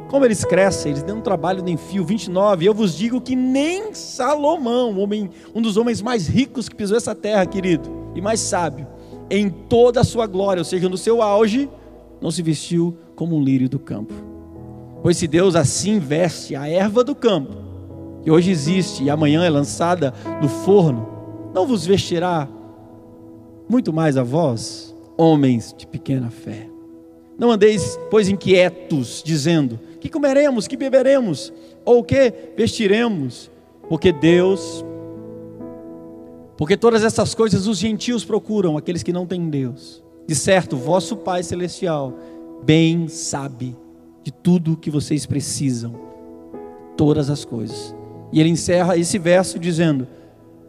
como 0.10 0.26
eles 0.26 0.44
crescem, 0.44 0.92
eles 0.92 1.04
um 1.14 1.22
trabalho 1.22 1.64
nem 1.64 1.78
fio. 1.78 2.04
29, 2.04 2.66
eu 2.66 2.74
vos 2.74 2.94
digo 2.94 3.22
que 3.22 3.38
nem 3.38 3.94
Salomão, 3.94 5.00
homem, 5.00 5.30
um 5.56 5.62
dos 5.62 5.78
homens 5.78 6.02
mais 6.02 6.28
ricos 6.28 6.68
que 6.68 6.76
pisou 6.76 6.98
essa 6.98 7.16
terra, 7.16 7.46
querido, 7.46 7.90
e 8.14 8.20
mais 8.20 8.42
sábio, 8.42 8.86
em 9.30 9.50
toda 9.50 10.02
a 10.02 10.04
sua 10.04 10.28
glória, 10.28 10.60
ou 10.60 10.66
seja, 10.66 10.90
no 10.90 10.98
seu 10.98 11.22
auge, 11.22 11.70
não 12.22 12.32
se 12.32 12.42
vestiu 12.42 12.98
como 13.16 13.38
um 13.38 13.42
lírio 13.42 13.70
do 13.70 13.80
campo. 13.80 14.14
Pois 15.02 15.16
se 15.16 15.26
Deus 15.26 15.56
assim 15.56 16.00
veste 16.00 16.54
a 16.54 16.68
erva 16.68 17.04
do 17.04 17.16
campo, 17.16 17.62
que 18.24 18.32
hoje 18.32 18.51
existe 18.51 19.03
e 19.03 19.10
amanhã 19.10 19.44
é 19.44 19.50
lançada 19.50 20.13
no 20.42 20.48
forno, 20.48 21.08
não 21.53 21.68
vos 21.68 21.86
vestirá 21.86 22.48
muito 23.70 23.92
mais 23.92 24.18
a 24.18 24.24
vós, 24.24 24.96
homens 25.18 25.74
de 25.77 25.86
pequena 25.86 26.30
fé. 26.30 26.68
Não 27.38 27.51
andeis, 27.51 28.00
pois, 28.10 28.30
inquietos, 28.30 29.22
dizendo: 29.25 29.80
que 30.00 30.10
comeremos, 30.10 30.68
que 30.68 30.77
beberemos, 30.77 31.51
ou 31.86 32.00
o 32.00 32.03
que 32.03 32.34
vestiremos, 32.56 33.50
porque 33.89 34.12
Deus, 34.12 34.86
porque 36.58 36.77
todas 36.77 37.03
essas 37.03 37.34
coisas 37.34 37.68
os 37.68 37.77
gentios 37.77 38.24
procuram, 38.24 38.77
aqueles 38.77 39.03
que 39.03 39.13
não 39.13 39.25
têm 39.25 39.50
Deus. 39.50 40.03
De 40.27 40.36
certo, 40.36 40.77
vosso 40.77 41.18
Pai 41.18 41.44
Celestial 41.44 42.13
bem 42.63 43.08
sabe 43.10 43.75
de 44.24 44.32
tudo 44.32 44.77
que 44.77 44.89
vocês 44.89 45.25
precisam, 45.25 45.94
todas 46.96 47.30
as 47.30 47.44
coisas. 47.44 47.94
E 48.34 48.42
ele 48.42 48.50
encerra 48.50 48.98
esse 48.98 49.18
verso 49.20 49.60
dizendo: 49.60 50.08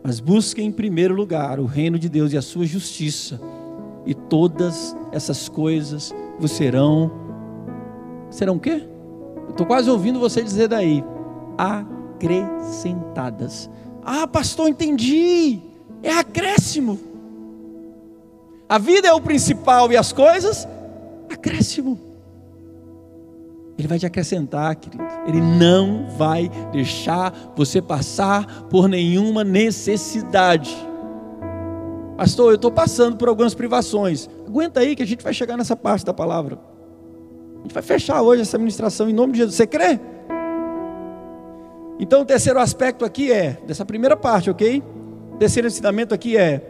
Mas 0.02 0.21
busquem 0.21 0.66
em 0.66 0.73
primeiro 0.73 1.14
lugar 1.14 1.59
o 1.59 1.64
reino 1.64 1.99
de 1.99 2.11
Deus 2.11 2.35
e 2.35 2.37
a 2.37 2.42
sua 2.42 2.66
justiça, 2.66 3.40
e 4.04 4.12
todas 4.12 4.94
essas 5.11 5.49
coisas 5.49 6.14
vos 6.38 6.50
serão. 6.52 7.11
Serão 8.30 8.56
o 8.56 8.61
quê? 8.61 8.87
Estou 9.49 9.64
quase 9.64 9.88
ouvindo 9.88 10.21
você 10.21 10.42
dizer 10.42 10.68
daí. 10.68 11.02
Acrescentadas. 11.56 13.71
Ah, 14.02 14.26
pastor, 14.26 14.68
entendi. 14.68 15.61
É 16.02 16.12
acréscimo. 16.12 17.00
A 18.68 18.76
vida 18.76 19.09
é 19.09 19.12
o 19.14 19.23
principal 19.23 19.90
e 19.90 19.97
as 19.97 20.12
coisas, 20.12 20.68
acréscimo. 21.30 21.99
Ele 23.76 23.88
vai 23.88 23.99
te 23.99 24.07
acrescentar, 24.07 24.76
querido. 24.76 25.02
Ele 25.26 25.40
não 25.40 26.07
vai 26.16 26.49
deixar 26.71 27.33
você 27.57 27.83
passar 27.83 28.64
por 28.71 28.88
nenhuma 28.88 29.43
necessidade. 29.43 30.75
Pastor, 32.16 32.52
eu 32.52 32.57
estou 32.57 32.71
passando 32.71 33.16
por 33.16 33.28
algumas 33.28 33.54
privações. 33.54 34.28
Aguenta 34.47 34.81
aí 34.81 34.95
que 34.95 35.02
a 35.02 35.07
gente 35.07 35.25
vai 35.25 35.35
chegar 35.35 35.57
nessa 35.57 35.75
parte 35.75 36.04
da 36.04 36.14
palavra. 36.14 36.59
A 37.59 37.62
gente 37.62 37.75
vai 37.75 37.83
fechar 37.83 38.23
hoje 38.23 38.43
essa 38.43 38.59
ministração 38.59 39.09
em 39.09 39.12
nome 39.12 39.33
de 39.33 39.38
Jesus. 39.38 39.57
Você 39.57 39.66
crê? 39.66 39.99
Então 41.99 42.23
o 42.23 42.25
terceiro 42.25 42.61
aspecto 42.61 43.04
aqui 43.04 43.33
é, 43.33 43.59
dessa 43.66 43.85
primeira 43.85 44.16
parte, 44.16 44.50
ok? 44.50 44.83
O 45.33 45.37
terceiro 45.37 45.66
ensinamento 45.66 46.14
aqui 46.14 46.37
é 46.37 46.61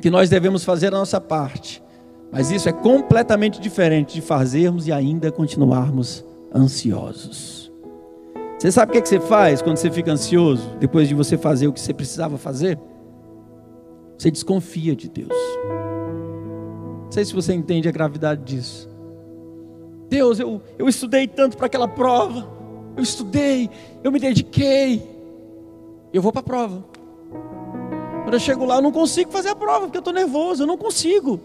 que 0.00 0.10
nós 0.10 0.28
devemos 0.28 0.64
fazer 0.64 0.88
a 0.88 0.98
nossa 0.98 1.20
parte 1.20 1.82
mas 2.30 2.50
isso 2.50 2.68
é 2.68 2.72
completamente 2.72 3.60
diferente 3.60 4.14
de 4.14 4.20
fazermos 4.20 4.86
e 4.86 4.92
ainda 4.92 5.30
continuarmos 5.30 6.24
ansiosos. 6.54 7.72
Você 8.58 8.72
sabe 8.72 8.90
o 8.90 8.92
que, 8.92 8.98
é 8.98 9.02
que 9.02 9.08
você 9.08 9.20
faz 9.20 9.60
quando 9.60 9.76
você 9.76 9.90
fica 9.90 10.12
ansioso, 10.12 10.76
depois 10.78 11.08
de 11.08 11.14
você 11.14 11.36
fazer 11.36 11.66
o 11.68 11.72
que 11.72 11.80
você 11.80 11.92
precisava 11.92 12.38
fazer? 12.38 12.78
Você 14.16 14.30
desconfia 14.30 14.96
de 14.96 15.08
Deus. 15.08 15.28
Não 17.04 17.12
sei 17.12 17.24
se 17.24 17.34
você 17.34 17.52
entende 17.52 17.88
a 17.88 17.92
gravidade 17.92 18.42
disso. 18.42 18.88
Deus, 20.08 20.38
eu, 20.38 20.60
eu 20.78 20.88
estudei 20.88 21.26
tanto 21.26 21.56
para 21.56 21.66
aquela 21.66 21.86
prova. 21.86 22.48
Eu 22.96 23.02
estudei, 23.02 23.68
eu 24.02 24.10
me 24.10 24.18
dediquei. 24.18 25.02
Eu 26.12 26.22
vou 26.22 26.32
para 26.32 26.40
a 26.40 26.44
prova. 26.44 26.84
Quando 28.22 28.34
eu 28.34 28.40
chego 28.40 28.64
lá, 28.64 28.76
eu 28.76 28.82
não 28.82 28.90
consigo 28.90 29.30
fazer 29.30 29.50
a 29.50 29.54
prova, 29.54 29.80
porque 29.82 29.98
eu 29.98 30.00
estou 30.00 30.14
nervoso, 30.14 30.62
eu 30.62 30.66
não 30.66 30.78
consigo 30.78 31.38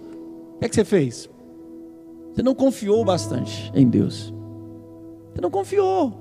que 0.62 0.66
é 0.66 0.70
que 0.70 0.76
você 0.76 0.86
fez? 0.86 1.28
Você 2.34 2.44
não 2.44 2.54
confiou 2.54 3.04
bastante 3.04 3.72
em 3.74 3.90
Deus. 3.90 4.32
Você 5.34 5.42
não 5.42 5.50
confiou. 5.50 6.14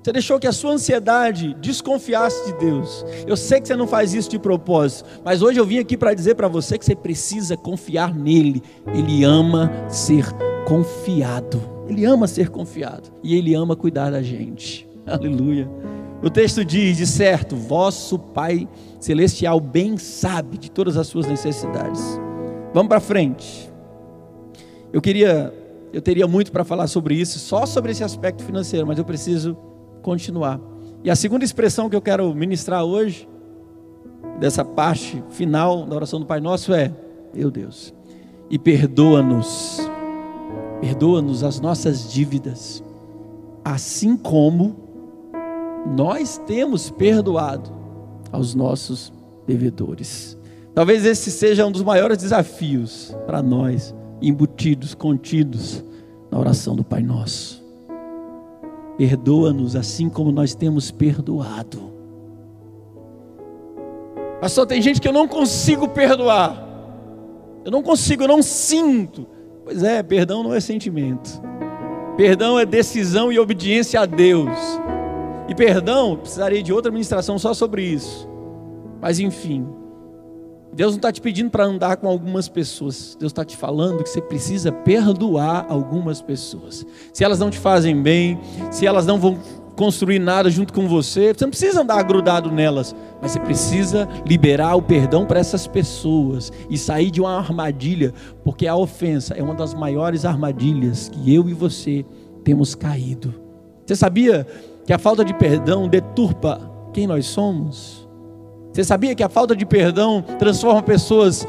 Você 0.00 0.12
deixou 0.12 0.38
que 0.38 0.46
a 0.46 0.52
sua 0.52 0.72
ansiedade 0.72 1.54
desconfiasse 1.54 2.46
de 2.46 2.58
Deus. 2.58 3.04
Eu 3.26 3.36
sei 3.36 3.60
que 3.60 3.66
você 3.66 3.74
não 3.74 3.88
faz 3.88 4.14
isso 4.14 4.30
de 4.30 4.38
propósito, 4.38 5.08
mas 5.24 5.42
hoje 5.42 5.58
eu 5.58 5.66
vim 5.66 5.78
aqui 5.78 5.96
para 5.96 6.14
dizer 6.14 6.36
para 6.36 6.46
você 6.46 6.78
que 6.78 6.84
você 6.84 6.94
precisa 6.94 7.56
confiar 7.56 8.14
nele. 8.14 8.62
Ele 8.94 9.24
ama 9.24 9.70
ser 9.88 10.26
confiado. 10.64 11.60
Ele 11.88 12.04
ama 12.04 12.28
ser 12.28 12.50
confiado 12.50 13.10
e 13.22 13.36
ele 13.36 13.52
ama 13.52 13.74
cuidar 13.74 14.10
da 14.10 14.22
gente. 14.22 14.88
Aleluia. 15.04 15.68
O 16.22 16.30
texto 16.30 16.64
diz: 16.64 16.98
de 16.98 17.06
certo, 17.06 17.56
vosso 17.56 18.16
Pai 18.16 18.68
celestial 19.00 19.58
bem 19.58 19.98
sabe 19.98 20.56
de 20.56 20.70
todas 20.70 20.96
as 20.96 21.08
suas 21.08 21.26
necessidades. 21.26 22.20
Vamos 22.72 22.88
para 22.88 23.00
frente. 23.00 23.71
Eu 24.92 25.00
queria, 25.00 25.52
eu 25.92 26.02
teria 26.02 26.26
muito 26.26 26.52
para 26.52 26.64
falar 26.64 26.86
sobre 26.86 27.14
isso, 27.14 27.38
só 27.38 27.64
sobre 27.64 27.92
esse 27.92 28.04
aspecto 28.04 28.44
financeiro, 28.44 28.86
mas 28.86 28.98
eu 28.98 29.04
preciso 29.04 29.56
continuar. 30.02 30.60
E 31.02 31.10
a 31.10 31.16
segunda 31.16 31.44
expressão 31.44 31.88
que 31.88 31.96
eu 31.96 32.02
quero 32.02 32.34
ministrar 32.34 32.84
hoje, 32.84 33.26
dessa 34.38 34.64
parte 34.64 35.22
final 35.30 35.86
da 35.86 35.96
oração 35.96 36.20
do 36.20 36.26
Pai 36.26 36.40
Nosso, 36.40 36.74
é: 36.74 36.92
Meu 37.32 37.50
Deus, 37.50 37.94
e 38.50 38.58
perdoa-nos, 38.58 39.80
perdoa-nos 40.80 41.42
as 41.42 41.58
nossas 41.58 42.12
dívidas, 42.12 42.84
assim 43.64 44.14
como 44.14 44.76
nós 45.96 46.36
temos 46.46 46.90
perdoado 46.90 47.72
aos 48.30 48.54
nossos 48.54 49.10
devedores. 49.46 50.36
Talvez 50.74 51.04
esse 51.04 51.30
seja 51.30 51.66
um 51.66 51.72
dos 51.72 51.82
maiores 51.82 52.18
desafios 52.18 53.16
para 53.26 53.42
nós 53.42 53.94
embutidos, 54.22 54.94
contidos 54.94 55.84
na 56.30 56.38
oração 56.38 56.76
do 56.76 56.84
Pai 56.84 57.02
Nosso. 57.02 57.62
Perdoa-nos 58.96 59.74
assim 59.74 60.08
como 60.08 60.30
nós 60.30 60.54
temos 60.54 60.90
perdoado. 60.90 61.92
Pastor, 64.40 64.66
tem 64.66 64.80
gente 64.80 65.00
que 65.00 65.08
eu 65.08 65.12
não 65.12 65.28
consigo 65.28 65.88
perdoar. 65.88 66.68
Eu 67.64 67.70
não 67.70 67.82
consigo, 67.82 68.24
eu 68.24 68.28
não 68.28 68.42
sinto. 68.42 69.26
Pois 69.64 69.82
é, 69.82 70.02
perdão 70.02 70.42
não 70.42 70.54
é 70.54 70.60
sentimento. 70.60 71.40
Perdão 72.16 72.58
é 72.58 72.66
decisão 72.66 73.32
e 73.32 73.38
obediência 73.38 74.00
a 74.00 74.06
Deus. 74.06 74.50
E 75.48 75.54
perdão, 75.54 76.16
precisaria 76.16 76.62
de 76.62 76.72
outra 76.72 76.90
ministração 76.90 77.38
só 77.38 77.54
sobre 77.54 77.84
isso. 77.84 78.28
Mas 79.00 79.18
enfim, 79.18 79.66
Deus 80.72 80.92
não 80.92 80.96
está 80.96 81.12
te 81.12 81.20
pedindo 81.20 81.50
para 81.50 81.64
andar 81.64 81.96
com 81.98 82.08
algumas 82.08 82.48
pessoas. 82.48 83.16
Deus 83.18 83.30
está 83.30 83.44
te 83.44 83.56
falando 83.56 84.02
que 84.02 84.08
você 84.08 84.22
precisa 84.22 84.72
perdoar 84.72 85.66
algumas 85.68 86.22
pessoas. 86.22 86.86
Se 87.12 87.22
elas 87.22 87.38
não 87.38 87.50
te 87.50 87.58
fazem 87.58 88.00
bem, 88.00 88.40
se 88.70 88.86
elas 88.86 89.04
não 89.04 89.18
vão 89.18 89.38
construir 89.76 90.18
nada 90.18 90.50
junto 90.50 90.72
com 90.72 90.88
você, 90.88 91.34
você 91.34 91.44
não 91.44 91.50
precisa 91.50 91.80
andar 91.82 92.02
grudado 92.04 92.50
nelas, 92.50 92.94
mas 93.20 93.32
você 93.32 93.40
precisa 93.40 94.08
liberar 94.26 94.76
o 94.76 94.82
perdão 94.82 95.26
para 95.26 95.40
essas 95.40 95.66
pessoas 95.66 96.52
e 96.68 96.76
sair 96.78 97.10
de 97.10 97.20
uma 97.20 97.36
armadilha, 97.36 98.12
porque 98.44 98.66
a 98.66 98.76
ofensa 98.76 99.34
é 99.34 99.42
uma 99.42 99.54
das 99.54 99.74
maiores 99.74 100.24
armadilhas 100.24 101.08
que 101.08 101.34
eu 101.34 101.48
e 101.48 101.54
você 101.54 102.04
temos 102.44 102.74
caído. 102.74 103.34
Você 103.86 103.96
sabia 103.96 104.46
que 104.86 104.92
a 104.92 104.98
falta 104.98 105.24
de 105.24 105.34
perdão 105.34 105.88
deturpa 105.88 106.60
quem 106.92 107.06
nós 107.06 107.26
somos? 107.26 108.01
Você 108.72 108.82
sabia 108.84 109.14
que 109.14 109.22
a 109.22 109.28
falta 109.28 109.54
de 109.54 109.66
perdão 109.66 110.24
transforma 110.38 110.82
pessoas 110.82 111.46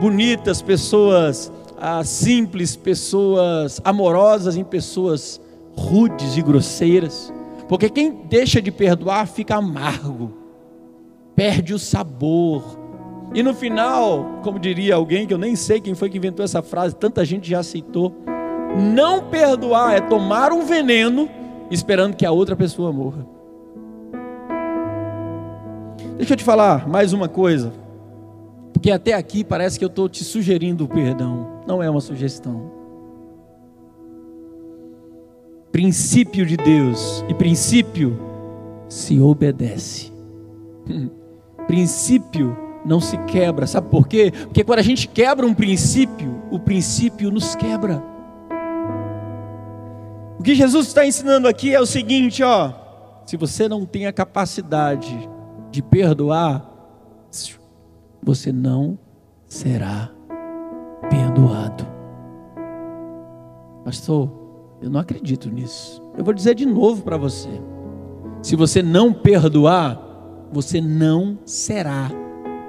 bonitas, 0.00 0.60
pessoas 0.60 1.52
ah, 1.78 2.02
simples, 2.02 2.74
pessoas 2.74 3.80
amorosas 3.84 4.56
em 4.56 4.64
pessoas 4.64 5.40
rudes 5.76 6.36
e 6.36 6.42
grosseiras? 6.42 7.32
Porque 7.68 7.88
quem 7.88 8.10
deixa 8.28 8.60
de 8.60 8.72
perdoar 8.72 9.28
fica 9.28 9.54
amargo, 9.54 10.32
perde 11.36 11.72
o 11.72 11.78
sabor. 11.78 12.62
E 13.32 13.42
no 13.42 13.54
final, 13.54 14.40
como 14.42 14.58
diria 14.58 14.96
alguém 14.96 15.28
que 15.28 15.34
eu 15.34 15.38
nem 15.38 15.54
sei 15.54 15.80
quem 15.80 15.94
foi 15.94 16.10
que 16.10 16.18
inventou 16.18 16.44
essa 16.44 16.60
frase, 16.60 16.96
tanta 16.96 17.24
gente 17.24 17.48
já 17.48 17.60
aceitou. 17.60 18.12
Não 18.76 19.22
perdoar 19.28 19.94
é 19.94 20.00
tomar 20.00 20.52
um 20.52 20.64
veneno 20.64 21.28
esperando 21.70 22.16
que 22.16 22.26
a 22.26 22.32
outra 22.32 22.56
pessoa 22.56 22.92
morra. 22.92 23.33
Deixa 26.16 26.34
eu 26.34 26.36
te 26.36 26.44
falar 26.44 26.88
mais 26.88 27.12
uma 27.12 27.28
coisa. 27.28 27.72
Porque 28.72 28.90
até 28.90 29.14
aqui 29.14 29.42
parece 29.42 29.78
que 29.78 29.84
eu 29.84 29.88
estou 29.88 30.08
te 30.08 30.22
sugerindo 30.22 30.84
o 30.84 30.88
perdão. 30.88 31.62
Não 31.66 31.82
é 31.82 31.90
uma 31.90 32.00
sugestão. 32.00 32.70
Princípio 35.72 36.46
de 36.46 36.56
Deus. 36.56 37.24
E 37.28 37.34
princípio 37.34 38.16
se 38.88 39.18
obedece. 39.18 40.12
princípio 41.66 42.56
não 42.84 43.00
se 43.00 43.18
quebra. 43.24 43.66
Sabe 43.66 43.88
por 43.88 44.06
quê? 44.06 44.32
Porque 44.44 44.62
quando 44.62 44.78
a 44.78 44.82
gente 44.82 45.08
quebra 45.08 45.44
um 45.44 45.54
princípio, 45.54 46.42
o 46.50 46.60
princípio 46.60 47.30
nos 47.30 47.56
quebra. 47.56 48.00
O 50.38 50.42
que 50.44 50.54
Jesus 50.54 50.86
está 50.86 51.04
ensinando 51.04 51.48
aqui 51.48 51.74
é 51.74 51.80
o 51.80 51.86
seguinte, 51.86 52.42
ó. 52.42 52.72
Se 53.26 53.36
você 53.36 53.68
não 53.68 53.84
tem 53.84 54.06
a 54.06 54.12
capacidade 54.12 55.28
de 55.74 55.82
perdoar, 55.82 56.70
você 58.22 58.52
não 58.52 58.96
será 59.48 60.08
perdoado. 61.10 61.84
Pastor, 63.84 64.30
eu 64.80 64.88
não 64.88 65.00
acredito 65.00 65.50
nisso. 65.50 66.00
Eu 66.16 66.22
vou 66.22 66.32
dizer 66.32 66.54
de 66.54 66.64
novo 66.64 67.02
para 67.02 67.16
você. 67.16 67.60
Se 68.40 68.54
você 68.54 68.84
não 68.84 69.12
perdoar, 69.12 70.00
você 70.52 70.80
não 70.80 71.36
será 71.44 72.08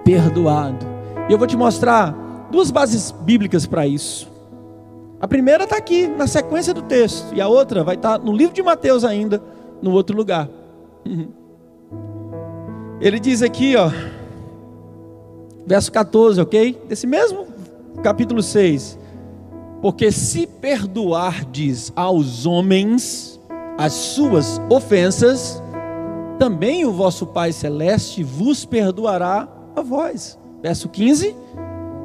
perdoado. 0.03 0.87
E 1.29 1.31
eu 1.31 1.37
vou 1.37 1.45
te 1.45 1.55
mostrar 1.55 2.47
duas 2.49 2.71
bases 2.71 3.11
bíblicas 3.11 3.67
para 3.67 3.85
isso. 3.85 4.27
A 5.21 5.27
primeira 5.27 5.65
está 5.65 5.77
aqui, 5.77 6.07
na 6.07 6.25
sequência 6.25 6.73
do 6.73 6.81
texto, 6.81 7.35
e 7.35 7.39
a 7.39 7.47
outra 7.47 7.83
vai 7.83 7.97
estar 7.97 8.17
tá 8.17 8.25
no 8.25 8.33
livro 8.33 8.55
de 8.55 8.63
Mateus 8.63 9.03
ainda, 9.03 9.43
no 9.79 9.91
outro 9.91 10.17
lugar. 10.17 10.49
Ele 13.01 13.19
diz 13.19 13.41
aqui, 13.41 13.75
ó, 13.75 13.91
verso 15.65 15.91
14, 15.91 16.39
ok? 16.39 16.81
Desse 16.87 17.05
mesmo 17.05 17.47
capítulo 18.01 18.41
6. 18.41 18.97
Porque 19.81 20.11
se 20.11 20.47
perdoardes 20.47 21.91
aos 21.95 22.45
homens 22.45 23.39
as 23.77 23.91
suas 23.91 24.61
ofensas, 24.69 25.61
também 26.39 26.85
o 26.85 26.93
vosso 26.93 27.27
Pai 27.27 27.51
Celeste 27.51 28.23
vos 28.23 28.63
perdoará 28.63 29.47
a 29.75 29.81
vós. 29.81 30.39
Verso 30.63 30.87
15: 30.87 31.35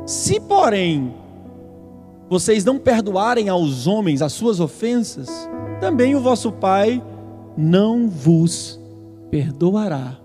Se, 0.05 0.41
porém, 0.41 1.15
vocês 2.29 2.65
não 2.65 2.79
perdoarem 2.79 3.49
aos 3.49 3.87
homens 3.87 4.23
as 4.23 4.33
suas 4.33 4.59
ofensas, 4.59 5.49
também 5.81 6.17
o 6.17 6.21
vosso 6.21 6.51
Pai 6.51 7.03
não 7.57 8.09
vos 8.09 8.79
perdoará 9.31 10.20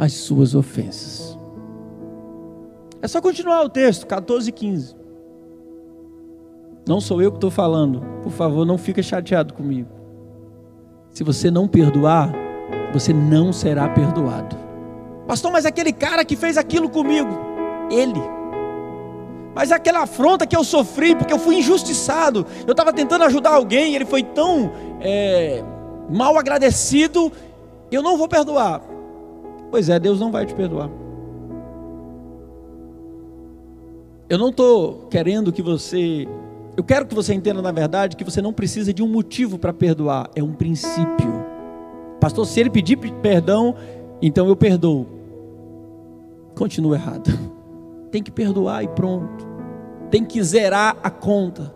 as 0.00 0.14
suas 0.14 0.54
ofensas. 0.54 1.38
É 3.02 3.06
só 3.06 3.20
continuar 3.20 3.62
o 3.62 3.68
texto, 3.68 4.06
14 4.06 4.48
e 4.48 4.52
15. 4.52 4.96
Não 6.88 7.02
sou 7.02 7.20
eu 7.20 7.30
que 7.30 7.36
estou 7.36 7.50
falando. 7.50 8.00
Por 8.22 8.32
favor, 8.32 8.64
não 8.64 8.78
fique 8.78 9.02
chateado 9.02 9.52
comigo. 9.52 9.90
Se 11.10 11.22
você 11.22 11.50
não 11.50 11.68
perdoar, 11.68 12.32
você 12.94 13.12
não 13.12 13.52
será 13.52 13.90
perdoado. 13.90 14.56
Pastor, 15.26 15.52
mas 15.52 15.66
aquele 15.66 15.92
cara 15.92 16.24
que 16.24 16.34
fez 16.34 16.56
aquilo 16.56 16.88
comigo, 16.88 17.38
ele. 17.90 18.22
Mas 19.54 19.70
aquela 19.70 20.04
afronta 20.04 20.46
que 20.46 20.56
eu 20.56 20.64
sofri, 20.64 21.14
porque 21.14 21.32
eu 21.32 21.38
fui 21.38 21.56
injustiçado, 21.56 22.46
eu 22.66 22.72
estava 22.72 22.90
tentando 22.90 23.24
ajudar 23.24 23.50
alguém, 23.50 23.94
ele 23.94 24.06
foi 24.06 24.22
tão 24.22 24.72
é, 24.98 25.62
mal 26.08 26.38
agradecido, 26.38 27.30
eu 27.92 28.02
não 28.02 28.16
vou 28.16 28.28
perdoar. 28.28 28.80
Pois 29.70 29.88
é, 29.88 29.98
Deus 29.98 30.18
não 30.18 30.32
vai 30.32 30.46
te 30.46 30.54
perdoar. 30.54 30.90
Eu 34.28 34.38
não 34.38 34.50
estou 34.50 35.06
querendo 35.10 35.52
que 35.52 35.62
você. 35.62 36.26
Eu 36.76 36.84
quero 36.84 37.06
que 37.06 37.14
você 37.14 37.34
entenda, 37.34 37.60
na 37.60 37.72
verdade, 37.72 38.16
que 38.16 38.24
você 38.24 38.40
não 38.40 38.52
precisa 38.52 38.92
de 38.92 39.02
um 39.02 39.08
motivo 39.08 39.58
para 39.58 39.72
perdoar, 39.72 40.30
é 40.34 40.42
um 40.42 40.52
princípio. 40.52 41.44
Pastor, 42.20 42.46
se 42.46 42.60
ele 42.60 42.70
pedir 42.70 42.96
perdão, 42.96 43.74
então 44.20 44.46
eu 44.46 44.56
perdoo. 44.56 45.06
Continua 46.54 46.96
errado 46.96 47.30
tem 48.10 48.22
que 48.22 48.30
perdoar 48.30 48.82
e 48.82 48.88
pronto. 48.88 49.46
Tem 50.10 50.24
que 50.24 50.42
zerar 50.42 50.96
a 51.02 51.10
conta. 51.10 51.72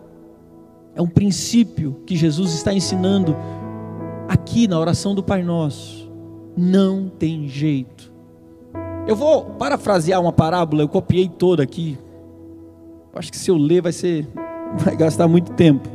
É 0.93 1.01
um 1.01 1.07
princípio 1.07 2.01
que 2.05 2.15
Jesus 2.15 2.53
está 2.53 2.73
ensinando 2.73 3.35
aqui 4.27 4.67
na 4.67 4.79
oração 4.79 5.15
do 5.15 5.23
Pai 5.23 5.41
Nosso. 5.41 6.04
Não 6.57 7.09
tem 7.09 7.47
jeito. 7.47 8.11
Eu 9.07 9.15
vou 9.15 9.45
parafrasear 9.45 10.21
uma 10.21 10.33
parábola, 10.33 10.81
eu 10.81 10.87
copiei 10.87 11.29
toda 11.29 11.61
aqui. 11.61 11.97
Acho 13.13 13.31
que 13.31 13.37
se 13.37 13.49
eu 13.49 13.57
ler 13.57 13.81
vai 13.81 13.91
ser 13.91 14.27
vai 14.77 14.95
gastar 14.95 15.27
muito 15.27 15.53
tempo. 15.53 15.87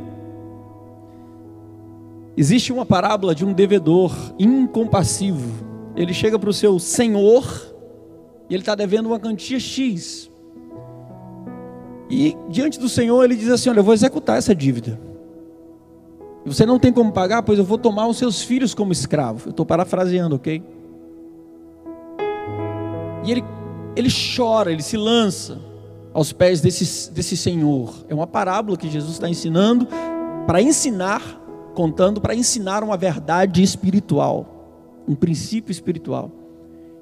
Existe 2.35 2.71
uma 2.71 2.85
parábola 2.85 3.35
de 3.35 3.45
um 3.45 3.53
devedor 3.53 4.13
incompassivo. 4.39 5.65
Ele 5.95 6.13
chega 6.13 6.39
para 6.39 6.49
o 6.49 6.53
seu 6.53 6.79
senhor 6.79 7.43
e 8.49 8.53
ele 8.53 8.61
está 8.61 8.73
devendo 8.73 9.07
uma 9.07 9.19
quantia 9.19 9.59
X. 9.59 10.31
E 12.09 12.35
diante 12.49 12.79
do 12.79 12.89
Senhor 12.89 13.23
ele 13.23 13.35
diz 13.35 13.49
assim: 13.49 13.69
Olha, 13.69 13.79
eu 13.79 13.83
vou 13.83 13.93
executar 13.93 14.37
essa 14.37 14.53
dívida. 14.53 14.99
Você 16.45 16.65
não 16.65 16.79
tem 16.79 16.91
como 16.91 17.11
pagar, 17.11 17.43
pois 17.43 17.59
eu 17.59 17.65
vou 17.65 17.77
tomar 17.77 18.07
os 18.07 18.17
seus 18.17 18.41
filhos 18.41 18.73
como 18.73 18.91
escravo. 18.91 19.47
Eu 19.47 19.51
estou 19.51 19.65
parafraseando, 19.65 20.35
ok? 20.35 20.63
E 23.23 23.31
ele, 23.31 23.43
ele 23.95 24.09
chora, 24.35 24.71
ele 24.71 24.81
se 24.81 24.97
lança 24.97 25.59
aos 26.13 26.33
pés 26.33 26.61
desse, 26.61 27.11
desse 27.11 27.37
Senhor. 27.37 27.93
É 28.09 28.13
uma 28.13 28.25
parábola 28.25 28.75
que 28.75 28.89
Jesus 28.89 29.13
está 29.13 29.29
ensinando 29.29 29.87
para 30.47 30.61
ensinar, 30.61 31.21
contando 31.75 32.19
para 32.19 32.33
ensinar 32.33 32.83
uma 32.83 32.97
verdade 32.97 33.61
espiritual, 33.61 35.03
um 35.07 35.13
princípio 35.13 35.71
espiritual. 35.71 36.31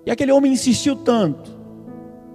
E 0.06 0.12
aquele 0.12 0.32
homem 0.32 0.52
insistiu 0.52 0.96
tanto 0.98 1.60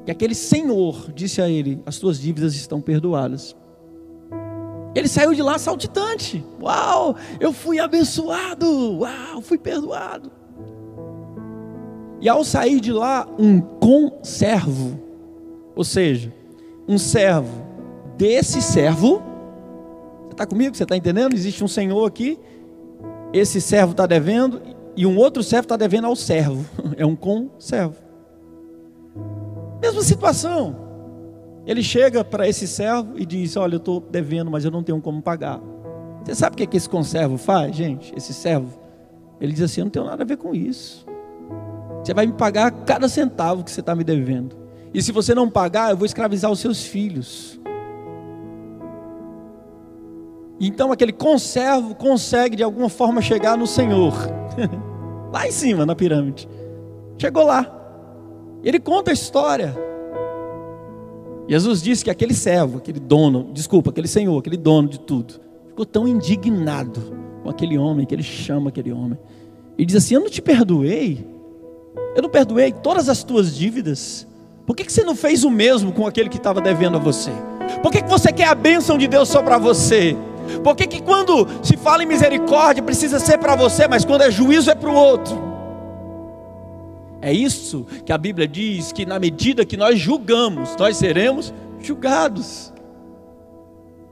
e 0.06 0.10
aquele 0.10 0.34
senhor 0.34 1.10
disse 1.12 1.40
a 1.40 1.48
ele: 1.48 1.80
As 1.86 1.98
tuas 1.98 2.20
dívidas 2.20 2.54
estão 2.54 2.80
perdoadas. 2.80 3.56
Ele 4.94 5.09
saiu 5.09 5.35
de 5.35 5.42
lá 5.42 5.59
saltitante. 5.59 6.44
Uau, 6.61 7.16
eu 7.40 7.52
fui 7.52 7.80
abençoado. 7.80 9.00
Uau, 9.00 9.40
fui 9.40 9.59
perdoado. 9.59 10.30
E 12.20 12.28
ao 12.28 12.44
sair 12.44 12.80
de 12.80 12.92
lá, 12.92 13.28
um 13.38 13.61
conservo, 13.61 14.98
ou 15.76 15.85
seja, 15.85 16.33
um 16.88 16.96
servo 16.96 17.64
desse 18.16 18.62
servo, 18.62 19.22
você 20.22 20.33
está 20.33 20.46
comigo? 20.46 20.74
Você 20.74 20.85
está 20.85 20.96
entendendo? 20.96 21.35
Existe 21.35 21.62
um 21.62 21.68
senhor 21.68 22.07
aqui, 22.07 22.38
esse 23.33 23.61
servo 23.61 23.90
está 23.90 24.07
devendo, 24.07 24.62
e 24.96 25.04
um 25.04 25.18
outro 25.18 25.42
servo 25.42 25.64
está 25.64 25.76
devendo 25.76 26.07
ao 26.07 26.16
servo, 26.16 26.64
é 26.96 27.04
um 27.04 27.16
conservo. 27.16 27.96
Mesma 29.83 30.02
situação. 30.02 30.84
Ele 31.66 31.83
chega 31.83 32.22
para 32.24 32.48
esse 32.48 32.66
servo 32.68 33.14
e 33.16 33.24
diz: 33.24 33.57
Olha, 33.57 33.74
eu 33.74 33.79
estou 33.79 34.00
devendo, 34.00 34.50
mas 34.50 34.64
eu 34.64 34.70
não 34.70 34.83
tenho 34.83 35.00
como 35.00 35.22
pagar. 35.22 35.61
Você 36.24 36.35
sabe 36.35 36.55
o 36.55 36.57
que, 36.57 36.62
é 36.62 36.66
que 36.66 36.77
esse 36.77 36.88
conservo 36.88 37.37
faz, 37.37 37.74
gente? 37.74 38.12
Esse 38.16 38.33
servo? 38.33 38.79
Ele 39.40 39.53
diz 39.53 39.62
assim: 39.62 39.81
Eu 39.81 39.85
não 39.87 39.90
tenho 39.90 40.05
nada 40.05 40.22
a 40.22 40.27
ver 40.27 40.37
com 40.37 40.55
isso. 40.55 41.07
Você 42.03 42.12
vai 42.12 42.27
me 42.27 42.35
pagar 42.35 42.70
cada 42.70 43.09
centavo 43.09 43.64
que 43.64 43.70
você 43.70 43.81
está 43.81 43.94
me 43.94 44.05
devendo. 44.05 44.57
E 44.92 45.03
se 45.03 45.11
você 45.11 45.35
não 45.35 45.48
pagar, 45.48 45.90
eu 45.90 45.96
vou 45.96 46.07
escravizar 46.07 46.50
os 46.50 46.61
seus 46.61 46.85
filhos. 46.85 47.59
Então 50.61 50.92
aquele 50.92 51.12
conservo 51.12 51.94
consegue 51.94 52.57
de 52.57 52.62
alguma 52.62 52.88
forma 52.88 53.20
chegar 53.20 53.57
no 53.57 53.66
Senhor. 53.66 54.14
lá 55.33 55.48
em 55.48 55.50
cima 55.50 55.85
na 55.85 55.96
pirâmide. 55.96 56.48
Chegou 57.18 57.44
lá. 57.44 57.70
Ele 58.62 58.79
conta 58.79 59.11
a 59.11 59.14
história. 59.14 59.74
Jesus 61.48 61.83
disse 61.83 62.04
que 62.04 62.11
aquele 62.11 62.35
servo, 62.35 62.78
aquele 62.78 62.98
dono, 62.98 63.50
desculpa, 63.52 63.90
aquele 63.90 64.09
senhor, 64.09 64.38
aquele 64.38 64.57
dono 64.57 64.88
de 64.88 64.98
tudo, 64.98 65.35
ficou 65.68 65.85
tão 65.85 66.09
indignado 66.09 67.00
com 67.42 67.50
aquele 67.50 67.76
homem, 67.76 68.07
que 68.07 68.14
ele 68.14 68.22
chama 68.22 68.70
aquele 68.70 68.92
homem. 68.92 69.18
E 69.76 69.85
diz 69.85 69.96
assim: 69.96 70.14
Eu 70.14 70.20
não 70.20 70.30
te 70.30 70.40
perdoei, 70.40 71.26
eu 72.16 72.22
não 72.22 72.30
perdoei 72.30 72.72
todas 72.72 73.09
as 73.09 73.22
tuas 73.22 73.54
dívidas. 73.54 74.26
Por 74.66 74.74
que, 74.74 74.85
que 74.85 74.92
você 74.92 75.04
não 75.04 75.14
fez 75.14 75.44
o 75.44 75.50
mesmo 75.50 75.92
com 75.92 76.07
aquele 76.07 76.30
que 76.30 76.38
estava 76.38 76.61
devendo 76.61 76.96
a 76.96 77.00
você? 77.00 77.30
Por 77.83 77.92
que, 77.92 78.02
que 78.02 78.09
você 78.09 78.33
quer 78.33 78.48
a 78.48 78.54
bênção 78.54 78.96
de 78.96 79.07
Deus 79.07 79.28
só 79.28 79.42
para 79.42 79.59
você? 79.59 80.16
Por 80.62 80.74
que, 80.74 80.87
que 80.87 81.02
quando 81.02 81.46
se 81.62 81.76
fala 81.76 82.02
em 82.02 82.07
misericórdia 82.07 82.83
precisa 82.83 83.18
ser 83.18 83.38
para 83.38 83.54
você, 83.54 83.87
mas 83.87 84.04
quando 84.04 84.22
é 84.22 84.30
juízo 84.30 84.70
é 84.70 84.74
para 84.74 84.88
o 84.88 84.94
outro? 84.94 85.53
É 87.24 87.32
isso 87.32 87.87
que 88.04 88.12
a 88.12 88.18
Bíblia 88.18 88.46
diz 88.46 88.92
que 88.92 89.06
na 89.06 89.18
medida 89.18 89.64
que 89.64 89.78
nós 89.78 89.98
julgamos, 89.98 90.76
nós 90.76 90.98
seremos 90.98 91.54
julgados. 91.80 92.70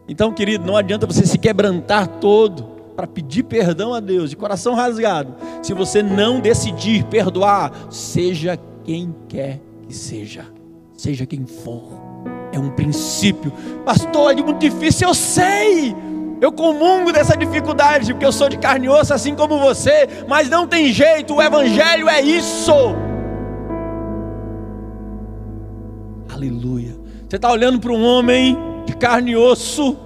Então, 0.08 0.32
querido, 0.32 0.64
não 0.64 0.78
adianta 0.78 1.06
você 1.06 1.26
se 1.26 1.36
quebrantar 1.36 2.08
todo 2.08 2.64
para 2.96 3.06
pedir 3.06 3.42
perdão 3.42 3.92
a 3.92 4.00
Deus 4.00 4.30
de 4.30 4.36
coração 4.36 4.74
rasgado, 4.74 5.34
se 5.62 5.74
você 5.74 6.02
não 6.02 6.40
decidir 6.40 7.04
perdoar, 7.04 7.70
seja 7.90 8.58
quem 8.82 9.14
quer 9.28 9.60
que 9.86 9.94
seja, 9.94 10.46
seja 10.96 11.26
quem 11.26 11.44
for. 11.44 12.00
É 12.50 12.58
um 12.58 12.70
princípio. 12.70 13.52
Pastor, 13.84 14.32
é 14.32 14.42
muito 14.42 14.58
difícil, 14.58 15.08
eu 15.08 15.14
sei. 15.14 15.94
Eu 16.42 16.50
comungo 16.50 17.12
dessa 17.12 17.36
dificuldade, 17.36 18.12
porque 18.12 18.26
eu 18.26 18.32
sou 18.32 18.48
de 18.48 18.58
carne 18.58 18.86
e 18.86 18.88
osso, 18.88 19.14
assim 19.14 19.32
como 19.32 19.60
você, 19.60 20.08
mas 20.26 20.50
não 20.50 20.66
tem 20.66 20.92
jeito, 20.92 21.36
o 21.36 21.40
Evangelho 21.40 22.08
é 22.08 22.20
isso. 22.20 22.72
Aleluia. 26.28 26.96
Você 27.28 27.36
está 27.36 27.48
olhando 27.48 27.78
para 27.78 27.92
um 27.92 28.04
homem 28.04 28.58
de 28.84 28.96
carne 28.96 29.30
e 29.30 29.36
osso, 29.36 29.96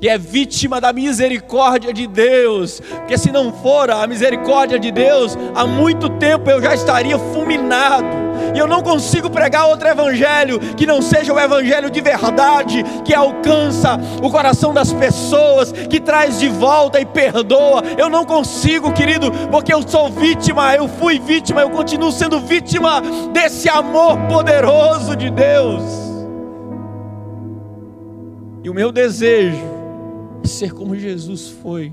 que 0.00 0.08
é 0.08 0.18
vítima 0.18 0.80
da 0.80 0.92
misericórdia 0.92 1.92
de 1.92 2.08
Deus, 2.08 2.80
porque 2.80 3.16
se 3.16 3.30
não 3.30 3.52
for 3.52 3.92
a 3.92 4.04
misericórdia 4.08 4.76
de 4.76 4.90
Deus, 4.90 5.38
há 5.54 5.64
muito 5.64 6.08
tempo 6.08 6.50
eu 6.50 6.60
já 6.60 6.74
estaria 6.74 7.16
fulminado 7.16 8.23
E 8.54 8.58
eu 8.58 8.66
não 8.66 8.82
consigo 8.82 9.30
pregar 9.30 9.66
outro 9.66 9.88
evangelho 9.88 10.58
que 10.76 10.86
não 10.86 11.00
seja 11.02 11.32
o 11.32 11.38
evangelho 11.38 11.90
de 11.90 12.00
verdade, 12.00 12.82
que 13.04 13.14
alcança 13.14 13.98
o 14.22 14.30
coração 14.30 14.72
das 14.72 14.92
pessoas, 14.92 15.72
que 15.72 16.00
traz 16.00 16.38
de 16.38 16.48
volta 16.48 17.00
e 17.00 17.06
perdoa. 17.06 17.82
Eu 17.96 18.08
não 18.08 18.24
consigo, 18.24 18.92
querido, 18.92 19.30
porque 19.50 19.72
eu 19.72 19.86
sou 19.86 20.10
vítima, 20.10 20.74
eu 20.74 20.88
fui 20.88 21.18
vítima, 21.18 21.60
eu 21.60 21.70
continuo 21.70 22.12
sendo 22.12 22.40
vítima 22.40 23.02
desse 23.32 23.68
amor 23.68 24.18
poderoso 24.28 25.16
de 25.16 25.30
Deus. 25.30 25.82
E 28.62 28.70
o 28.70 28.74
meu 28.74 28.90
desejo 28.90 29.62
é 30.42 30.46
ser 30.46 30.72
como 30.72 30.96
Jesus 30.96 31.50
foi, 31.62 31.92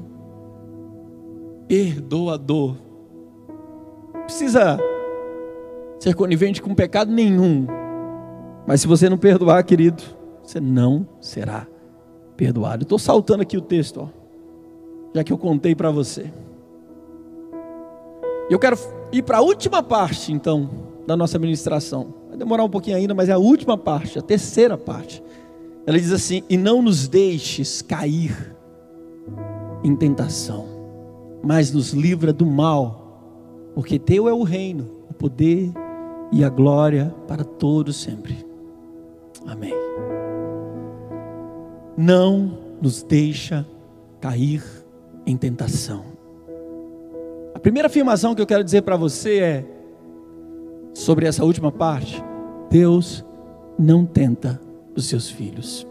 perdoador. 1.67 2.77
Precisa 4.25 4.79
ser 6.01 6.15
conivente 6.15 6.63
com 6.63 6.73
pecado 6.73 7.11
nenhum. 7.11 7.67
Mas 8.65 8.81
se 8.81 8.87
você 8.87 9.07
não 9.07 9.19
perdoar, 9.19 9.63
querido, 9.63 10.01
você 10.41 10.59
não 10.59 11.07
será 11.21 11.67
perdoado. 12.35 12.83
Estou 12.83 12.97
saltando 12.97 13.43
aqui 13.43 13.55
o 13.55 13.61
texto, 13.61 14.01
ó, 14.01 14.07
já 15.13 15.23
que 15.23 15.31
eu 15.31 15.37
contei 15.37 15.75
para 15.75 15.91
você. 15.91 16.33
Eu 18.49 18.57
quero 18.57 18.75
ir 19.11 19.21
para 19.21 19.37
a 19.37 19.41
última 19.41 19.83
parte, 19.83 20.33
então, 20.33 20.69
da 21.05 21.15
nossa 21.15 21.37
ministração. 21.37 22.15
Vai 22.29 22.37
demorar 22.37 22.63
um 22.63 22.69
pouquinho 22.69 22.97
ainda, 22.97 23.13
mas 23.13 23.29
é 23.29 23.33
a 23.33 23.37
última 23.37 23.77
parte, 23.77 24.17
a 24.17 24.23
terceira 24.23 24.75
parte. 24.75 25.23
Ela 25.85 25.99
diz 25.99 26.11
assim: 26.11 26.41
E 26.49 26.57
não 26.57 26.81
nos 26.81 27.07
deixes 27.07 27.83
cair 27.83 28.55
em 29.83 29.95
tentação, 29.95 30.65
mas 31.43 31.71
nos 31.71 31.91
livra 31.91 32.33
do 32.33 32.45
mal, 32.45 33.69
porque 33.75 33.99
Teu 33.99 34.27
é 34.27 34.33
o 34.33 34.41
reino, 34.41 34.89
o 35.07 35.13
poder 35.13 35.71
e 36.31 36.43
a 36.43 36.49
glória 36.49 37.13
para 37.27 37.43
todos 37.43 37.97
sempre. 37.97 38.45
Amém. 39.45 39.73
Não 41.97 42.57
nos 42.81 43.03
deixa 43.03 43.65
cair 44.19 44.63
em 45.25 45.35
tentação. 45.35 46.03
A 47.53 47.59
primeira 47.59 47.87
afirmação 47.87 48.33
que 48.33 48.41
eu 48.41 48.47
quero 48.47 48.63
dizer 48.63 48.81
para 48.81 48.95
você 48.95 49.39
é 49.39 49.65
sobre 50.93 51.27
essa 51.27 51.43
última 51.43 51.71
parte: 51.71 52.23
Deus 52.69 53.25
não 53.77 54.05
tenta 54.05 54.59
os 54.95 55.07
seus 55.07 55.29
filhos. 55.29 55.85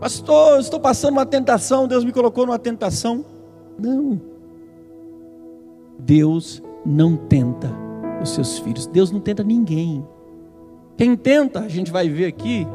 Pastor, 0.00 0.60
estou 0.60 0.78
passando 0.78 1.14
uma 1.14 1.26
tentação, 1.26 1.88
Deus 1.88 2.04
me 2.04 2.12
colocou 2.12 2.46
numa 2.46 2.58
tentação. 2.58 3.24
Não. 3.78 4.20
Deus 5.98 6.62
não 6.84 7.16
tenta 7.16 7.83
os 8.24 8.30
seus 8.30 8.58
filhos. 8.58 8.86
Deus 8.86 9.10
não 9.10 9.20
tenta 9.20 9.44
ninguém. 9.44 10.04
Quem 10.96 11.16
tenta, 11.16 11.60
a 11.60 11.68
gente 11.68 11.90
vai 11.90 12.08
ver 12.08 12.26
aqui, 12.26 12.66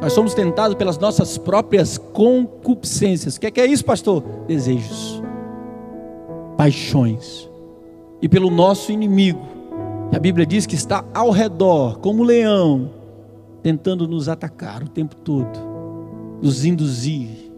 nós 0.00 0.12
somos 0.12 0.34
tentados 0.34 0.76
pelas 0.76 0.98
nossas 0.98 1.36
próprias 1.36 1.98
concupiscências. 1.98 3.36
O 3.36 3.40
que 3.40 3.46
é, 3.46 3.50
que 3.50 3.60
é 3.60 3.66
isso, 3.66 3.84
pastor? 3.84 4.22
Desejos, 4.46 5.22
paixões. 6.56 7.48
E 8.22 8.28
pelo 8.28 8.50
nosso 8.50 8.92
inimigo, 8.92 9.40
a 10.14 10.18
Bíblia 10.18 10.46
diz 10.46 10.66
que 10.66 10.74
está 10.74 11.04
ao 11.14 11.30
redor, 11.30 11.98
como 11.98 12.22
um 12.22 12.26
leão, 12.26 12.90
tentando 13.62 14.08
nos 14.08 14.28
atacar 14.28 14.82
o 14.82 14.88
tempo 14.88 15.14
todo, 15.16 15.58
nos 16.42 16.64
induzir 16.64 17.50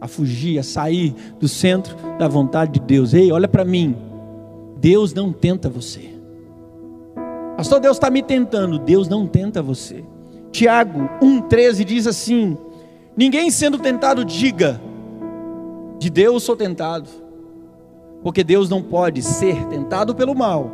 a 0.00 0.06
fugir, 0.06 0.58
a 0.58 0.62
sair 0.62 1.14
do 1.40 1.48
centro 1.48 1.96
da 2.18 2.28
vontade 2.28 2.72
de 2.72 2.80
Deus. 2.80 3.12
Ei, 3.12 3.32
olha 3.32 3.48
para 3.48 3.64
mim. 3.64 3.96
Deus 4.80 5.12
não 5.12 5.32
tenta 5.32 5.68
você. 5.68 6.17
Pastor, 7.58 7.80
Deus 7.80 7.96
está 7.96 8.08
me 8.08 8.22
tentando. 8.22 8.78
Deus 8.78 9.08
não 9.08 9.26
tenta 9.26 9.60
você. 9.60 10.04
Tiago 10.52 11.10
1,13 11.20 11.82
diz 11.82 12.06
assim: 12.06 12.56
Ninguém 13.16 13.50
sendo 13.50 13.80
tentado 13.80 14.24
diga, 14.24 14.80
de 15.98 16.08
Deus 16.08 16.44
sou 16.44 16.54
tentado, 16.54 17.10
porque 18.22 18.44
Deus 18.44 18.70
não 18.70 18.80
pode 18.80 19.22
ser 19.22 19.66
tentado 19.66 20.14
pelo 20.14 20.36
mal, 20.36 20.70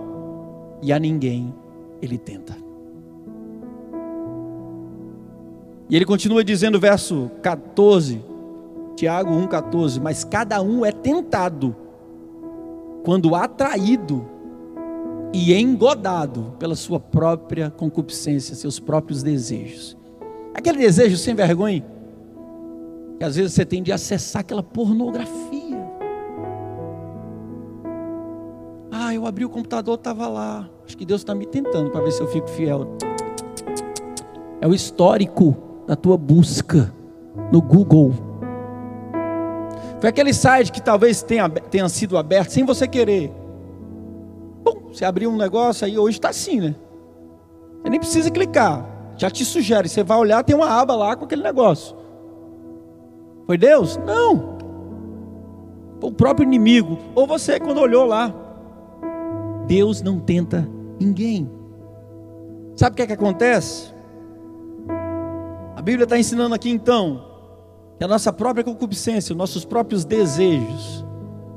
e 0.82 0.92
a 0.92 0.98
ninguém 0.98 1.54
ele 2.02 2.18
tenta. 2.18 2.54
E 5.88 5.96
ele 5.96 6.04
continua 6.04 6.44
dizendo, 6.44 6.78
verso 6.78 7.30
14, 7.40 8.22
Tiago 8.94 9.32
1,14: 9.32 10.02
Mas 10.02 10.22
cada 10.22 10.60
um 10.60 10.84
é 10.84 10.92
tentado, 10.92 11.74
quando 13.02 13.34
atraído 13.34 14.33
e 15.34 15.52
engodado 15.52 16.54
pela 16.60 16.76
sua 16.76 17.00
própria 17.00 17.68
concupiscência, 17.68 18.54
seus 18.54 18.78
próprios 18.78 19.20
desejos. 19.20 19.96
Aquele 20.54 20.78
desejo 20.78 21.16
sem 21.16 21.34
vergonha, 21.34 21.84
que 23.18 23.24
às 23.24 23.34
vezes 23.34 23.52
você 23.52 23.64
tem 23.64 23.82
de 23.82 23.90
acessar 23.90 24.42
aquela 24.42 24.62
pornografia. 24.62 25.84
Ah, 28.92 29.12
eu 29.12 29.26
abri 29.26 29.44
o 29.44 29.50
computador, 29.50 29.96
estava 29.96 30.28
lá. 30.28 30.70
Acho 30.86 30.96
que 30.96 31.04
Deus 31.04 31.22
está 31.22 31.34
me 31.34 31.46
tentando 31.46 31.90
para 31.90 32.00
ver 32.00 32.12
se 32.12 32.20
eu 32.20 32.28
fico 32.28 32.48
fiel. 32.50 32.96
É 34.60 34.68
o 34.68 34.72
histórico 34.72 35.56
da 35.84 35.96
tua 35.96 36.16
busca 36.16 36.94
no 37.50 37.60
Google. 37.60 38.14
Foi 40.00 40.08
aquele 40.08 40.32
site 40.32 40.70
que 40.70 40.80
talvez 40.80 41.22
tenha, 41.22 41.48
tenha 41.50 41.88
sido 41.88 42.16
aberto 42.16 42.50
sem 42.50 42.64
você 42.64 42.86
querer 42.86 43.32
você 44.94 45.04
abriu 45.04 45.28
um 45.28 45.36
negócio 45.36 45.84
aí, 45.84 45.98
hoje 45.98 46.18
está 46.18 46.28
assim, 46.28 46.60
né? 46.60 46.76
Você 47.82 47.90
nem 47.90 47.98
precisa 47.98 48.30
clicar, 48.30 48.86
já 49.16 49.28
te 49.28 49.44
sugere. 49.44 49.88
Você 49.88 50.04
vai 50.04 50.16
olhar, 50.16 50.44
tem 50.44 50.54
uma 50.54 50.68
aba 50.68 50.94
lá 50.94 51.16
com 51.16 51.24
aquele 51.24 51.42
negócio. 51.42 51.96
Foi 53.44 53.58
Deus? 53.58 53.96
Não. 54.06 54.56
Foi 56.00 56.10
o 56.10 56.12
próprio 56.12 56.46
inimigo. 56.46 56.96
Ou 57.12 57.26
você 57.26 57.58
quando 57.58 57.78
olhou 57.78 58.06
lá. 58.06 58.32
Deus 59.66 60.00
não 60.00 60.20
tenta 60.20 60.66
ninguém. 61.00 61.50
Sabe 62.76 62.94
o 62.94 62.96
que 62.96 63.02
é 63.02 63.06
que 63.08 63.12
acontece? 63.12 63.92
A 65.74 65.82
Bíblia 65.82 66.04
está 66.04 66.16
ensinando 66.16 66.54
aqui 66.54 66.70
então 66.70 67.32
que 67.98 68.04
a 68.04 68.08
nossa 68.08 68.32
própria 68.32 68.62
concupiscência, 68.62 69.32
os 69.32 69.36
nossos 69.38 69.64
próprios 69.64 70.04
desejos 70.04 71.04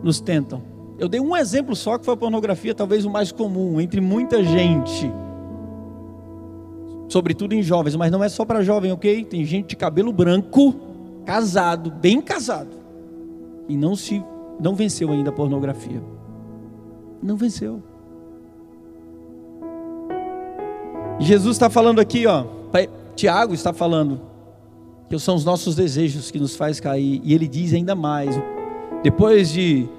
nos 0.01 0.19
tentam. 0.19 0.76
Eu 0.99 1.07
dei 1.07 1.19
um 1.19 1.35
exemplo 1.35 1.75
só 1.75 1.97
que 1.97 2.05
foi 2.05 2.13
a 2.13 2.17
pornografia, 2.17 2.73
talvez 2.73 3.05
o 3.05 3.09
mais 3.09 3.31
comum 3.31 3.79
entre 3.79 4.01
muita 4.01 4.43
gente. 4.43 5.11
Sobretudo 7.07 7.53
em 7.53 7.61
jovens, 7.61 7.95
mas 7.95 8.11
não 8.11 8.23
é 8.23 8.29
só 8.29 8.43
para 8.43 8.63
jovem, 8.63 8.91
ok? 8.91 9.23
Tem 9.25 9.45
gente 9.45 9.69
de 9.69 9.75
cabelo 9.75 10.11
branco, 10.11 10.75
casado, 11.25 11.91
bem 11.91 12.19
casado, 12.19 12.71
e 13.67 13.77
não 13.77 13.95
se 13.95 14.23
não 14.59 14.75
venceu 14.75 15.11
ainda 15.11 15.29
a 15.29 15.33
pornografia. 15.33 16.01
Não 17.21 17.35
venceu. 17.35 17.81
Jesus 21.19 21.55
está 21.55 21.69
falando 21.69 21.99
aqui, 21.99 22.25
ó. 22.25 22.45
Tiago 23.15 23.53
está 23.55 23.73
falando 23.73 24.21
que 25.09 25.17
são 25.17 25.35
os 25.35 25.43
nossos 25.43 25.75
desejos 25.75 26.29
que 26.29 26.39
nos 26.39 26.55
faz 26.55 26.79
cair. 26.79 27.19
E 27.23 27.33
ele 27.33 27.47
diz 27.47 27.73
ainda 27.73 27.95
mais. 27.95 28.39
Depois 29.01 29.51
de 29.51 29.89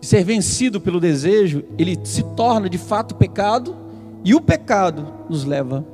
ser 0.00 0.24
vencido 0.24 0.80
pelo 0.80 1.00
desejo, 1.00 1.64
ele 1.76 1.98
se 2.04 2.22
torna 2.34 2.68
de 2.68 2.78
fato 2.78 3.14
pecado, 3.14 3.76
e 4.24 4.34
o 4.34 4.40
pecado 4.40 5.06
nos 5.28 5.44
leva 5.44 5.84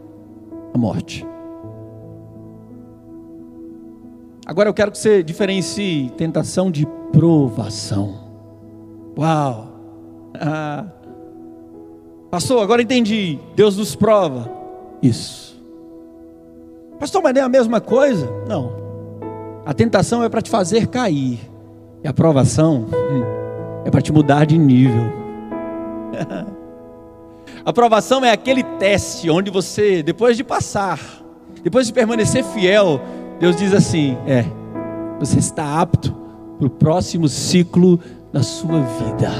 à 0.73 0.79
morte. 0.79 1.27
Agora 4.47 4.69
eu 4.69 4.75
quero 4.75 4.91
que 4.93 4.99
você 4.99 5.23
diferencie 5.23 6.11
tentação 6.17 6.71
de 6.71 6.87
provação. 7.13 8.15
Uau! 9.17 9.69
Ah. 10.35 10.87
Pastor, 12.31 12.63
agora 12.63 12.83
entendi. 12.83 13.39
Deus 13.55 13.77
nos 13.77 13.95
prova. 13.95 14.51
Isso. 15.01 15.63
Pastor, 16.99 17.23
mas 17.23 17.33
não 17.33 17.43
é 17.43 17.45
a 17.45 17.49
mesma 17.49 17.81
coisa? 17.81 18.29
Não. 18.49 18.73
A 19.65 19.73
tentação 19.73 20.23
é 20.25 20.29
para 20.29 20.43
te 20.43 20.51
fazer 20.51 20.89
cair. 20.89 21.39
E 22.03 22.09
a 22.09 22.13
provação. 22.13 22.87
Hum 22.93 23.44
é 23.85 23.91
para 23.91 24.01
te 24.01 24.13
mudar 24.13 24.47
de 24.47 24.57
nível. 24.57 25.13
A 27.65 27.71
aprovação 27.71 28.25
é 28.25 28.31
aquele 28.31 28.63
teste 28.63 29.29
onde 29.31 29.51
você, 29.51 30.03
depois 30.03 30.37
de 30.37 30.43
passar, 30.43 30.99
depois 31.63 31.87
de 31.87 31.93
permanecer 31.93 32.43
fiel, 32.45 33.01
Deus 33.39 33.57
diz 33.57 33.73
assim: 33.75 34.17
é, 34.27 34.45
você 35.21 35.39
está 35.39 35.81
apto 35.81 36.13
para 36.59 36.67
o 36.67 36.71
próximo 36.71 37.29
ciclo 37.29 38.01
da 38.33 38.43
sua 38.43 38.81
vida. 38.81 39.31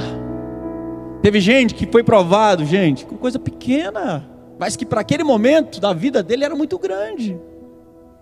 Teve 1.21 1.39
gente 1.39 1.73
que 1.73 1.87
foi 1.87 2.03
provado, 2.03 2.63
gente, 2.65 3.05
com 3.05 3.17
coisa 3.17 3.39
pequena, 3.39 4.29
mas 4.59 4.75
que 4.75 4.85
para 4.85 5.01
aquele 5.01 5.23
momento 5.23 5.81
da 5.81 5.91
vida 5.91 6.21
dele 6.21 6.45
era 6.45 6.55
muito 6.55 6.77
grande. 6.77 7.39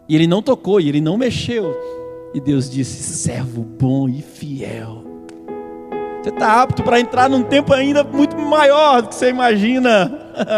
E 0.08 0.16
ele 0.16 0.28
não 0.28 0.42
tocou, 0.42 0.80
e 0.80 0.88
ele 0.88 1.02
não 1.02 1.18
mexeu. 1.18 1.76
E 2.34 2.40
Deus 2.40 2.70
disse: 2.70 3.04
servo 3.04 3.62
bom 3.62 4.08
e 4.08 4.22
fiel 4.22 5.13
Você 6.24 6.30
está 6.30 6.62
apto 6.62 6.82
para 6.84 7.02
entrar 7.02 7.30
num 7.30 7.44
tempo 7.44 7.74
ainda 7.74 8.02
muito 8.02 8.38
maior 8.38 9.02
do 9.02 9.10
que 9.10 9.16
você 9.16 9.28
imagina. 9.28 10.10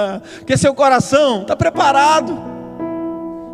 Porque 0.37 0.55
seu 0.55 0.75
coração 0.75 1.41
está 1.41 1.55
preparado. 1.55 2.37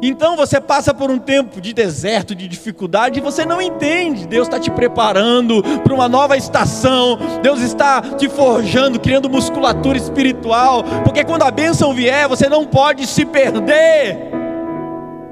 Então 0.02 0.36
você 0.36 0.60
passa 0.60 0.93
por 0.93 1.10
um 1.10 1.17
tempo 1.17 1.62
de 1.62 1.71
deserto, 1.71 2.36
de 2.36 2.50
dificuldade, 2.50 3.19
e 3.19 3.21
você 3.21 3.45
não 3.45 3.62
entende. 3.62 4.28
Deus 4.28 4.47
está 4.47 4.60
te 4.60 4.69
preparando 4.69 5.63
para 5.63 5.93
uma 5.93 6.10
nova 6.10 6.36
estação. 6.36 7.17
Deus 7.41 7.62
está 7.62 8.02
te 8.02 8.28
forjando, 8.28 9.00
criando 9.00 9.30
musculatura 9.30 9.97
espiritual. 9.97 10.84
Porque 11.06 11.24
quando 11.24 11.43
a 11.43 11.52
bênção 11.52 11.93
vier, 11.93 12.28
você 12.28 12.50
não 12.50 12.65
pode 12.65 13.08
se 13.08 13.24
perder. 13.24 14.17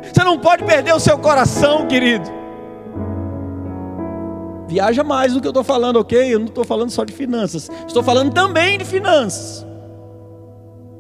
Você 0.02 0.24
não 0.24 0.40
pode 0.40 0.64
perder 0.64 0.96
o 0.96 1.00
seu 1.00 1.18
coração, 1.18 1.88
querido. 1.88 2.39
Viaja 4.70 5.04
mais 5.04 5.34
do 5.34 5.42
que 5.42 5.48
eu 5.48 5.50
estou 5.50 5.64
falando, 5.64 5.98
ok? 5.98 6.32
Eu 6.32 6.38
não 6.38 6.46
estou 6.46 6.64
falando 6.64 6.92
só 6.92 7.04
de 7.04 7.12
finanças. 7.12 7.72
Estou 7.88 8.04
falando 8.04 8.32
também 8.32 8.78
de 8.78 8.86
finanças. 8.86 9.66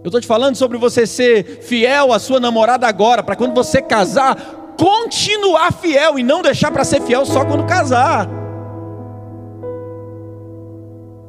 Eu 0.04 0.08
estou 0.08 0.20
te 0.20 0.26
falando 0.26 0.56
sobre 0.56 0.76
você 0.80 1.06
ser 1.06 1.62
fiel 1.62 2.12
à 2.12 2.18
sua 2.18 2.40
namorada 2.40 2.88
agora, 2.88 3.22
para 3.22 3.36
quando 3.36 3.54
você 3.54 3.80
casar, 3.80 4.36
continuar 4.76 5.72
fiel 5.72 6.18
e 6.18 6.24
não 6.24 6.42
deixar 6.42 6.72
para 6.72 6.84
ser 6.84 7.00
fiel 7.04 7.28
só 7.28 7.46
quando 7.46 7.64
casar. 7.68 8.28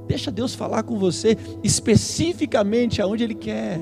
Deixa 0.09 0.31
Deus 0.31 0.55
falar 0.55 0.83
com 0.83 0.99
você 0.99 1.37
especificamente 1.63 3.03
aonde 3.03 3.23
Ele 3.23 3.35
quer. 3.35 3.79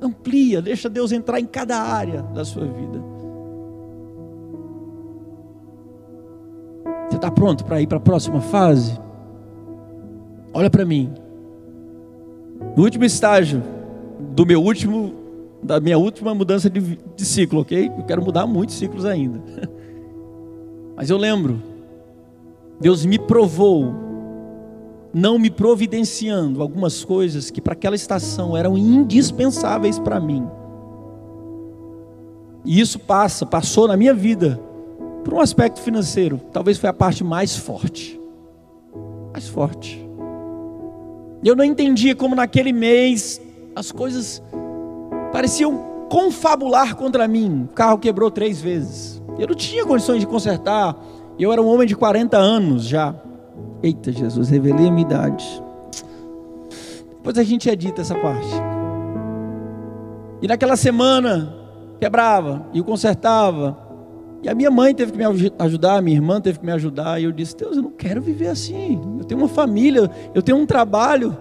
Amplia, 0.00 0.62
deixa 0.62 0.88
Deus 0.88 1.12
entrar 1.12 1.38
em 1.38 1.46
cada 1.46 1.76
área 1.78 2.22
da 2.22 2.46
sua 2.46 2.64
vida. 2.64 3.11
Está 7.22 7.30
pronto 7.30 7.64
para 7.64 7.80
ir 7.80 7.86
para 7.86 7.98
a 7.98 8.00
próxima 8.00 8.40
fase? 8.40 8.98
Olha 10.52 10.68
para 10.68 10.84
mim. 10.84 11.12
No 12.76 12.82
último 12.82 13.04
estágio 13.04 13.62
do 14.34 14.44
meu 14.44 14.60
último, 14.60 15.14
da 15.62 15.78
minha 15.78 15.96
última 15.96 16.34
mudança 16.34 16.68
de, 16.68 16.80
de 16.80 17.24
ciclo, 17.24 17.60
ok? 17.60 17.92
Eu 17.96 18.04
quero 18.04 18.24
mudar 18.24 18.44
muitos 18.44 18.74
ciclos 18.74 19.04
ainda. 19.04 19.40
Mas 20.96 21.10
eu 21.10 21.16
lembro, 21.16 21.62
Deus 22.80 23.06
me 23.06 23.20
provou, 23.20 23.94
não 25.14 25.38
me 25.38 25.48
providenciando 25.48 26.60
algumas 26.60 27.04
coisas 27.04 27.52
que 27.52 27.60
para 27.60 27.74
aquela 27.74 27.94
estação 27.94 28.56
eram 28.56 28.76
indispensáveis 28.76 29.96
para 29.96 30.18
mim. 30.18 30.44
E 32.64 32.80
isso 32.80 32.98
passa, 32.98 33.46
passou 33.46 33.86
na 33.86 33.96
minha 33.96 34.12
vida 34.12 34.58
por 35.24 35.34
um 35.34 35.40
aspecto 35.40 35.80
financeiro. 35.80 36.40
Talvez 36.52 36.78
foi 36.78 36.88
a 36.88 36.92
parte 36.92 37.24
mais 37.24 37.56
forte. 37.56 38.20
Mais 39.32 39.48
forte. 39.48 40.04
Eu 41.44 41.56
não 41.56 41.64
entendia 41.64 42.14
como 42.14 42.34
naquele 42.34 42.72
mês 42.72 43.40
as 43.74 43.90
coisas 43.90 44.42
pareciam 45.32 46.06
confabular 46.08 46.94
contra 46.94 47.26
mim. 47.26 47.66
O 47.70 47.74
carro 47.74 47.98
quebrou 47.98 48.30
três 48.30 48.60
vezes. 48.60 49.22
Eu 49.38 49.48
não 49.48 49.54
tinha 49.54 49.84
condições 49.84 50.20
de 50.20 50.26
consertar. 50.26 50.96
Eu 51.38 51.52
era 51.52 51.60
um 51.60 51.66
homem 51.66 51.86
de 51.86 51.96
40 51.96 52.36
anos 52.36 52.84
já. 52.84 53.14
Eita 53.82 54.12
Jesus, 54.12 54.48
revelei 54.48 54.88
a 54.88 54.90
minha 54.90 55.06
idade. 55.06 55.44
Depois 57.16 57.38
a 57.38 57.42
gente 57.42 57.68
edita 57.68 58.02
essa 58.02 58.14
parte. 58.14 58.48
E 60.40 60.46
naquela 60.46 60.76
semana 60.76 61.54
quebrava 61.98 62.66
e 62.72 62.78
eu 62.78 62.84
consertava. 62.84 63.78
E 64.42 64.48
a 64.48 64.54
minha 64.54 64.70
mãe 64.70 64.92
teve 64.92 65.12
que 65.12 65.18
me 65.18 65.24
ajudar, 65.58 65.98
a 65.98 66.02
minha 66.02 66.16
irmã 66.16 66.40
teve 66.40 66.58
que 66.58 66.66
me 66.66 66.72
ajudar. 66.72 67.20
E 67.20 67.24
eu 67.24 67.32
disse: 67.32 67.56
Deus, 67.56 67.76
eu 67.76 67.82
não 67.82 67.92
quero 67.92 68.20
viver 68.20 68.48
assim. 68.48 69.00
Eu 69.18 69.24
tenho 69.24 69.40
uma 69.40 69.48
família, 69.48 70.10
eu 70.34 70.42
tenho 70.42 70.58
um 70.58 70.66
trabalho. 70.66 71.36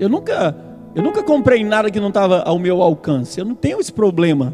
Eu 0.00 0.08
nunca, 0.08 0.56
eu 0.94 1.02
nunca 1.02 1.22
comprei 1.22 1.62
nada 1.62 1.90
que 1.90 2.00
não 2.00 2.08
estava 2.08 2.42
ao 2.42 2.58
meu 2.58 2.82
alcance. 2.82 3.38
Eu 3.38 3.46
não 3.46 3.54
tenho 3.54 3.78
esse 3.78 3.92
problema. 3.92 4.52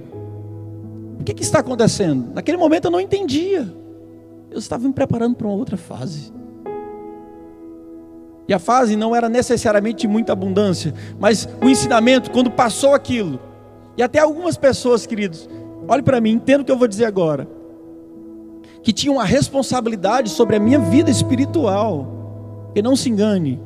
O 1.18 1.24
que, 1.24 1.32
que 1.32 1.42
está 1.42 1.60
acontecendo? 1.60 2.34
Naquele 2.34 2.58
momento 2.58 2.84
eu 2.84 2.90
não 2.90 3.00
entendia. 3.00 3.66
Eu 4.50 4.58
estava 4.58 4.86
me 4.86 4.92
preparando 4.92 5.36
para 5.36 5.46
uma 5.46 5.56
outra 5.56 5.76
fase. 5.76 6.32
E 8.46 8.54
a 8.54 8.58
fase 8.58 8.96
não 8.96 9.14
era 9.14 9.28
necessariamente 9.28 10.06
muita 10.08 10.32
abundância, 10.32 10.94
mas 11.20 11.46
o 11.62 11.68
ensinamento, 11.68 12.30
quando 12.30 12.50
passou 12.50 12.94
aquilo, 12.94 13.38
e 13.94 14.02
até 14.02 14.20
algumas 14.20 14.56
pessoas, 14.56 15.04
queridos, 15.04 15.48
olhe 15.88 16.02
para 16.02 16.20
mim, 16.20 16.32
entenda 16.32 16.62
o 16.62 16.64
que 16.64 16.70
eu 16.70 16.78
vou 16.78 16.86
dizer 16.86 17.06
agora. 17.06 17.48
Que 18.82 18.92
tinham 18.92 19.16
uma 19.16 19.24
responsabilidade 19.24 20.30
sobre 20.30 20.56
a 20.56 20.60
minha 20.60 20.78
vida 20.78 21.10
espiritual. 21.10 22.70
E 22.74 22.82
não 22.82 22.94
se 22.94 23.08
engane. 23.08 23.60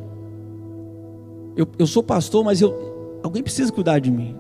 Eu, 1.57 1.67
eu 1.79 1.87
sou 1.87 2.03
pastor, 2.03 2.45
mas 2.45 2.61
eu, 2.63 3.21
alguém 3.23 3.43
precisa 3.43 3.73
cuidar 3.73 3.99
de 3.99 4.11
mim. 4.11 4.37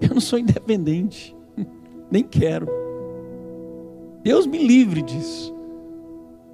Eu 0.00 0.14
não 0.14 0.20
sou 0.20 0.38
independente. 0.38 1.36
Nem 2.10 2.22
quero. 2.22 2.68
Deus 4.22 4.46
me 4.46 4.58
livre 4.58 5.02
disso. 5.02 5.54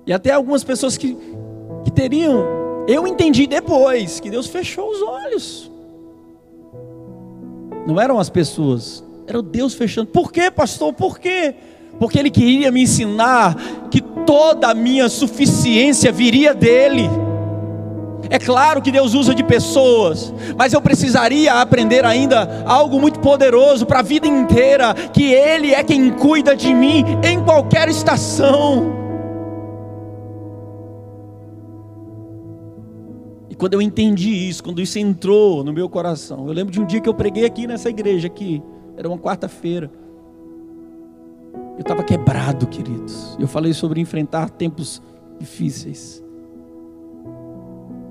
E 0.06 0.12
até 0.12 0.32
algumas 0.32 0.64
pessoas 0.64 0.96
que, 0.96 1.16
que 1.84 1.92
teriam. 1.92 2.44
Eu 2.88 3.06
entendi 3.06 3.46
depois 3.46 4.18
que 4.18 4.30
Deus 4.30 4.46
fechou 4.46 4.90
os 4.90 5.02
olhos. 5.02 5.70
Não 7.86 8.00
eram 8.00 8.18
as 8.18 8.28
pessoas, 8.28 9.04
era 9.30 9.38
o 9.38 9.42
Deus 9.42 9.74
fechando. 9.74 10.08
Por 10.08 10.32
quê, 10.32 10.50
pastor? 10.50 10.92
Por 10.92 11.18
quê? 11.18 11.54
Porque 11.98 12.18
Ele 12.18 12.30
queria 12.30 12.70
me 12.70 12.82
ensinar 12.82 13.56
que 13.90 14.00
toda 14.00 14.68
a 14.68 14.74
minha 14.74 15.08
suficiência 15.08 16.12
viria 16.12 16.54
dEle. 16.54 17.08
É 18.28 18.38
claro 18.38 18.80
que 18.80 18.92
Deus 18.92 19.14
usa 19.14 19.34
de 19.34 19.42
pessoas, 19.42 20.32
mas 20.56 20.72
eu 20.72 20.80
precisaria 20.80 21.54
aprender 21.54 22.04
ainda 22.04 22.62
algo 22.64 23.00
muito 23.00 23.18
poderoso 23.18 23.86
para 23.86 24.00
a 24.00 24.02
vida 24.02 24.26
inteira: 24.26 24.94
que 24.94 25.32
Ele 25.32 25.74
é 25.74 25.82
quem 25.82 26.10
cuida 26.10 26.54
de 26.54 26.72
mim 26.72 27.04
em 27.24 27.42
qualquer 27.42 27.88
estação. 27.88 28.98
E 33.48 33.54
quando 33.56 33.74
eu 33.74 33.82
entendi 33.82 34.48
isso, 34.48 34.62
quando 34.62 34.80
isso 34.80 34.98
entrou 34.98 35.64
no 35.64 35.72
meu 35.72 35.88
coração, 35.88 36.46
eu 36.46 36.52
lembro 36.52 36.72
de 36.72 36.80
um 36.80 36.84
dia 36.84 37.00
que 37.00 37.08
eu 37.08 37.14
preguei 37.14 37.44
aqui 37.44 37.66
nessa 37.66 37.90
igreja 37.90 38.28
aqui. 38.28 38.62
Era 39.00 39.08
uma 39.08 39.16
quarta-feira. 39.16 39.90
Eu 41.76 41.80
estava 41.80 42.02
quebrado, 42.02 42.66
queridos. 42.66 43.34
Eu 43.40 43.48
falei 43.48 43.72
sobre 43.72 43.98
enfrentar 43.98 44.50
tempos 44.50 45.00
difíceis. 45.38 46.22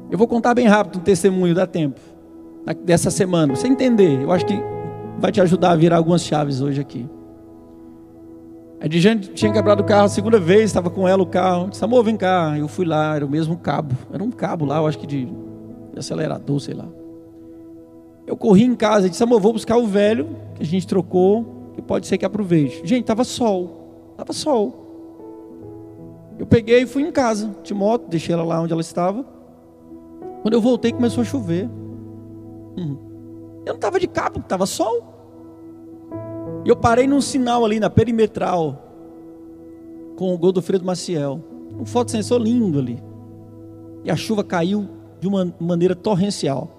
Eu 0.09 0.17
vou 0.17 0.27
contar 0.27 0.55
bem 0.55 0.65
rápido 0.65 0.97
um 0.97 1.03
testemunho, 1.03 1.53
dá 1.53 1.67
tempo. 1.67 2.01
Dessa 2.83 3.11
semana, 3.11 3.55
você 3.55 3.67
entender. 3.67 4.19
Eu 4.19 4.31
acho 4.31 4.47
que 4.47 4.59
vai 5.19 5.31
te 5.31 5.39
ajudar 5.39 5.73
a 5.73 5.75
virar 5.75 5.97
algumas 5.97 6.23
chaves 6.23 6.59
hoje 6.59 6.81
aqui. 6.81 7.07
A 8.81 8.87
Dijane 8.87 9.19
tinha 9.19 9.53
quebrado 9.53 9.83
o 9.83 9.85
carro 9.85 10.05
a 10.05 10.09
segunda 10.09 10.39
vez, 10.39 10.63
estava 10.63 10.89
com 10.89 11.07
ela 11.07 11.21
o 11.21 11.27
carro. 11.27 11.69
Disse, 11.69 11.85
amor, 11.85 12.03
vem 12.03 12.17
cá. 12.17 12.57
Eu 12.57 12.67
fui 12.67 12.85
lá, 12.87 13.15
era 13.15 13.23
o 13.23 13.29
mesmo 13.29 13.55
cabo. 13.55 13.95
Era 14.11 14.23
um 14.23 14.31
cabo 14.31 14.65
lá, 14.65 14.77
eu 14.77 14.87
acho 14.87 14.97
que 14.97 15.05
de, 15.05 15.25
de 15.25 15.99
acelerador, 15.99 16.59
sei 16.59 16.73
lá. 16.73 16.87
Eu 18.29 18.37
corri 18.37 18.63
em 18.63 18.75
casa 18.75 19.07
e 19.07 19.09
disse, 19.09 19.23
amor, 19.23 19.41
vou 19.41 19.51
buscar 19.53 19.75
o 19.75 19.87
velho 19.87 20.27
que 20.53 20.61
a 20.61 20.65
gente 20.65 20.85
trocou, 20.85 21.71
que 21.73 21.81
pode 21.81 22.05
ser 22.05 22.15
que 22.15 22.23
aproveite. 22.23 22.79
Gente, 22.85 23.03
tava 23.03 23.23
sol, 23.23 24.13
tava 24.15 24.33
sol. 24.33 24.85
Eu 26.37 26.45
peguei 26.45 26.83
e 26.83 26.85
fui 26.85 27.01
em 27.01 27.11
casa, 27.11 27.55
de 27.63 27.73
moto, 27.73 28.07
deixei 28.07 28.35
ela 28.35 28.43
lá 28.43 28.61
onde 28.61 28.71
ela 28.71 28.83
estava. 28.83 29.25
Quando 30.43 30.53
eu 30.53 30.61
voltei, 30.61 30.91
começou 30.91 31.23
a 31.23 31.25
chover. 31.25 31.67
Hum. 32.77 32.97
Eu 33.65 33.69
não 33.69 33.75
estava 33.77 33.99
de 33.99 34.07
cabo, 34.07 34.41
estava 34.41 34.67
sol. 34.67 36.11
E 36.63 36.69
eu 36.69 36.75
parei 36.75 37.07
num 37.07 37.21
sinal 37.21 37.65
ali 37.65 37.79
na 37.79 37.89
perimetral, 37.89 38.77
com 40.15 40.31
o 40.35 40.37
Godofredo 40.37 40.85
Maciel. 40.85 41.43
Um 41.79 41.83
fotossensor 41.83 42.39
lindo 42.39 42.77
ali. 42.77 43.01
E 44.03 44.11
a 44.11 44.15
chuva 44.15 44.43
caiu 44.43 44.87
de 45.19 45.27
uma 45.27 45.51
maneira 45.59 45.95
torrencial. 45.95 46.78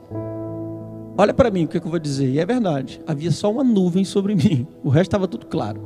Olha 1.16 1.34
para 1.34 1.50
mim 1.50 1.64
o 1.64 1.68
que, 1.68 1.76
eu 1.76 1.82
vou 1.82 1.98
dizer. 1.98 2.28
E 2.28 2.38
é 2.38 2.46
verdade. 2.46 3.00
Havia 3.06 3.30
só 3.30 3.50
uma 3.50 3.64
nuvem 3.64 4.04
sobre 4.04 4.34
mim. 4.34 4.66
O 4.82 4.88
resto 4.88 5.08
estava 5.08 5.28
tudo 5.28 5.46
claro. 5.46 5.80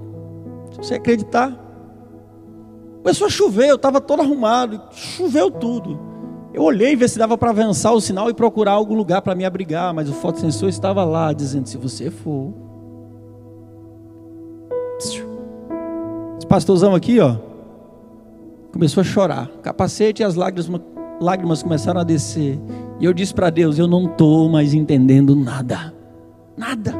Se 0.70 0.78
você 0.78 0.94
acreditar. 0.94 1.60
Começou 3.02 3.26
a 3.26 3.30
chover, 3.30 3.68
eu 3.68 3.76
estava 3.76 4.00
todo 4.00 4.22
arrumado. 4.22 4.80
Choveu 4.92 5.50
tudo. 5.50 5.98
Eu 6.54 6.62
olhei 6.62 6.94
ver 6.94 7.08
se 7.08 7.18
dava 7.18 7.37
para 7.37 7.50
avançar 7.50 7.92
o 7.92 8.00
sinal 8.00 8.30
e 8.30 8.34
procurar 8.34 8.72
algum 8.72 8.94
lugar 8.94 9.20
para 9.22 9.34
me 9.34 9.44
abrigar. 9.44 9.92
Mas 9.92 10.08
o 10.08 10.12
fotossensor 10.12 10.68
estava 10.68 11.04
lá 11.04 11.32
dizendo: 11.32 11.68
se 11.68 11.76
você 11.76 12.10
for. 12.10 12.54
Esse 14.98 16.46
pastorzão 16.48 16.94
aqui, 16.94 17.18
ó. 17.18 17.37
Começou 18.72 19.00
a 19.00 19.04
chorar. 19.04 19.48
Capacete 19.62 20.22
e 20.22 20.24
as 20.24 20.34
lágrimas, 20.34 20.80
lágrimas 21.20 21.62
começaram 21.62 22.00
a 22.00 22.04
descer. 22.04 22.58
E 23.00 23.04
eu 23.04 23.12
disse 23.12 23.35
para 23.35 23.50
Deus: 23.50 23.78
Eu 23.78 23.87
não 23.87 24.07
estou 24.07 24.48
mais 24.48 24.74
entendendo 24.74 25.35
nada. 25.35 25.94
Nada. 26.57 26.94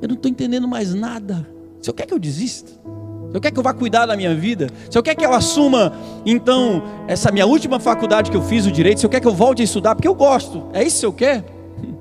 Eu 0.00 0.08
não 0.08 0.14
estou 0.16 0.30
entendendo 0.30 0.68
mais 0.68 0.94
nada. 0.94 1.48
Se 1.80 1.90
eu 1.90 1.94
quer 1.94 2.06
que 2.06 2.14
eu 2.14 2.18
desista? 2.18 2.70
Se 2.70 3.36
eu 3.36 3.40
quer 3.40 3.50
que 3.50 3.58
eu 3.58 3.62
vá 3.62 3.74
cuidar 3.74 4.06
da 4.06 4.16
minha 4.16 4.34
vida, 4.34 4.68
se 4.90 4.96
eu 4.96 5.02
quer 5.02 5.14
que 5.14 5.24
eu 5.24 5.32
assuma, 5.32 5.92
então, 6.24 6.82
essa 7.06 7.30
minha 7.30 7.46
última 7.46 7.78
faculdade 7.78 8.30
que 8.30 8.36
eu 8.36 8.42
fiz, 8.42 8.66
o 8.66 8.72
direito, 8.72 9.00
se 9.00 9.06
eu 9.06 9.10
quer 9.10 9.20
que 9.20 9.26
eu 9.26 9.34
volte 9.34 9.62
a 9.62 9.64
estudar, 9.64 9.94
porque 9.94 10.08
eu 10.08 10.14
gosto, 10.14 10.66
é 10.72 10.82
isso 10.82 11.00
que 11.00 11.06
eu 11.06 11.12
quero. 11.12 11.44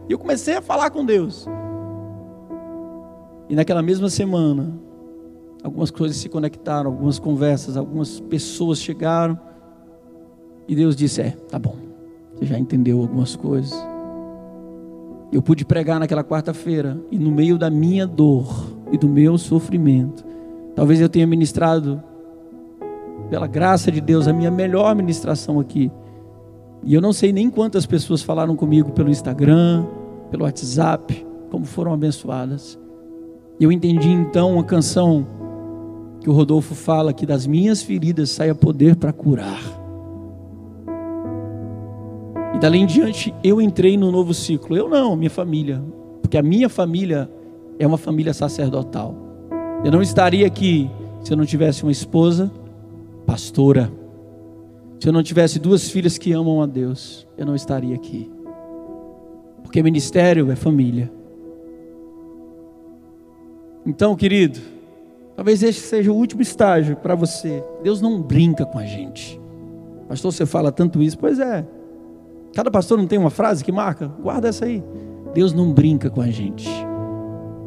E 0.08 0.14
eu 0.14 0.20
comecei 0.20 0.56
a 0.56 0.62
falar 0.62 0.92
com 0.92 1.04
Deus. 1.04 1.48
E 3.50 3.56
naquela 3.56 3.82
mesma 3.82 4.10
semana, 4.10 4.74
algumas 5.64 5.92
coisas 5.92 6.18
se 6.18 6.30
conectaram, 6.30 6.90
algumas 6.92 7.20
conversas, 7.20 7.76
algumas 7.76 8.20
pessoas 8.20 8.80
chegaram. 8.80 9.40
E 10.68 10.76
Deus 10.76 10.96
disse: 10.96 11.22
É, 11.22 11.32
tá 11.32 11.60
bom, 11.60 11.76
você 12.34 12.46
já 12.46 12.58
entendeu 12.58 13.02
algumas 13.02 13.36
coisas. 13.36 13.74
Eu 15.32 15.42
pude 15.42 15.66
pregar 15.66 16.00
naquela 16.00 16.24
quarta-feira, 16.24 17.00
e 17.12 17.18
no 17.18 17.32
meio 17.32 17.58
da 17.58 17.70
minha 17.70 18.06
dor 18.06 18.74
e 18.92 18.98
do 18.98 19.08
meu 19.08 19.38
sofrimento, 19.38 20.24
talvez 20.76 21.02
eu 21.02 21.10
tenha 21.10 21.28
ministrado, 21.28 22.02
pela 23.30 23.48
graça 23.48 23.92
de 23.92 24.00
Deus, 24.00 24.28
a 24.28 24.34
minha 24.34 24.52
melhor 24.52 24.96
ministração 24.96 25.60
aqui. 25.60 25.92
E 26.84 26.94
eu 26.94 27.02
não 27.02 27.12
sei 27.12 27.34
nem 27.34 27.50
quantas 27.50 27.86
pessoas 27.86 28.22
falaram 28.22 28.56
comigo 28.56 28.92
pelo 28.92 29.10
Instagram, 29.10 29.86
pelo 30.30 30.44
WhatsApp, 30.44 31.26
como 31.50 31.66
foram 31.66 31.94
abençoadas. 31.94 32.80
Eu 33.60 33.72
entendi 33.72 34.12
então 34.12 34.54
uma 34.54 34.64
canção 34.64 35.26
que 36.22 36.30
o 36.30 36.34
Rodolfo 36.34 36.76
fala 36.76 37.14
que 37.14 37.26
das 37.26 37.48
minhas 37.48 37.82
feridas 37.82 38.30
saia 38.30 38.54
poder 38.54 38.96
para 38.96 39.12
curar. 39.12 39.85
E 42.56 42.60
dali 42.60 42.80
em 42.80 42.86
diante 42.86 43.34
eu 43.44 43.62
entrei 43.62 43.98
no 43.98 44.12
novo 44.12 44.34
ciclo. 44.34 44.76
Eu 44.76 44.90
não, 44.90 45.16
minha 45.16 45.30
família, 45.30 45.84
porque 46.22 46.38
a 46.38 46.44
minha 46.44 46.70
família 46.70 47.30
é 47.78 47.86
uma 47.86 47.98
família 47.98 48.34
sacerdotal. 48.34 49.16
Eu 49.84 49.92
não 49.92 50.02
estaria 50.02 50.48
aqui 50.48 50.90
se 51.22 51.34
eu 51.34 51.38
não 51.38 51.46
tivesse 51.46 51.84
uma 51.84 51.92
esposa 51.92 52.52
pastora 53.26 53.92
se 55.00 55.10
eu 55.10 55.14
não 55.14 55.22
tivesse 55.22 55.60
duas 55.60 55.90
filhas 55.90 56.18
que 56.18 56.32
amam 56.32 56.62
a 56.62 56.66
Deus, 56.66 57.28
eu 57.38 57.46
não 57.46 57.56
estaria 57.56 57.96
aqui. 57.96 58.32
Porque 59.62 59.84
ministério 59.84 60.52
é 60.52 60.56
família. 60.56 61.12
Então, 63.86 64.16
querido, 64.16 64.60
talvez 65.36 65.62
este 65.62 65.82
seja 65.82 66.12
o 66.12 66.16
último 66.16 66.42
estágio 66.42 66.96
para 66.96 67.14
você. 67.14 67.64
Deus 67.84 68.02
não 68.02 68.22
brinca 68.22 68.66
com 68.66 68.80
a 68.80 68.86
gente. 68.86 69.40
Pastor, 70.08 70.32
você 70.32 70.46
fala 70.46 70.72
tanto 70.72 71.02
isso? 71.02 71.18
Pois 71.18 71.40
é. 71.40 71.66
Cada 72.56 72.72
pastor 72.72 72.98
não 72.98 73.06
tem 73.06 73.20
uma 73.20 73.30
frase 73.30 73.64
que 73.64 73.72
marca? 73.72 74.08
Guarda 74.08 74.48
essa 74.48 74.64
aí. 74.64 74.82
Deus 75.34 75.52
não 75.52 75.74
brinca 75.74 76.10
com 76.10 76.22
a 76.22 76.32
gente. 76.32 76.70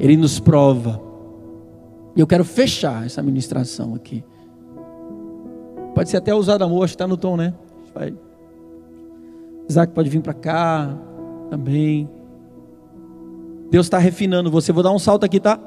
Ele 0.01 0.16
nos 0.16 0.40
prova. 0.40 0.98
E 2.16 2.20
eu 2.20 2.27
quero 2.27 2.42
fechar 2.42 3.05
essa 3.05 3.22
ministração 3.22 3.94
aqui. 3.94 4.24
Pode 5.94 6.09
ser 6.09 6.16
até 6.16 6.35
usado 6.35 6.64
amor, 6.64 6.85
acho 6.85 6.92
que 6.92 6.94
está 6.94 7.07
no 7.07 7.18
tom, 7.18 7.37
né? 7.37 7.53
Vai. 7.94 8.14
Isaac 9.68 9.92
pode 9.92 10.09
vir 10.09 10.22
para 10.22 10.33
cá 10.33 10.96
também. 11.51 12.09
Deus 13.70 13.85
está 13.85 13.98
refinando 13.98 14.51
você. 14.51 14.72
Vou 14.72 14.83
dar 14.83 14.90
um 14.90 14.98
salto 14.98 15.24
aqui, 15.24 15.38
tá? 15.38 15.61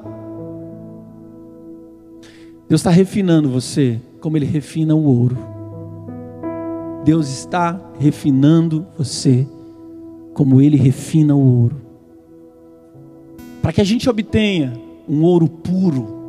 Deus 2.68 2.80
está 2.80 2.90
refinando 2.90 3.48
você 3.48 4.00
como 4.20 4.36
Ele 4.36 4.46
refina 4.46 4.96
o 4.96 5.04
ouro. 5.04 5.51
Deus 7.04 7.28
está 7.28 7.80
refinando 7.98 8.86
você 8.96 9.46
como 10.34 10.60
Ele 10.60 10.76
refina 10.76 11.34
o 11.34 11.62
ouro. 11.62 11.82
Para 13.60 13.72
que 13.72 13.80
a 13.80 13.84
gente 13.84 14.08
obtenha 14.08 14.72
um 15.08 15.22
ouro 15.24 15.48
puro, 15.48 16.20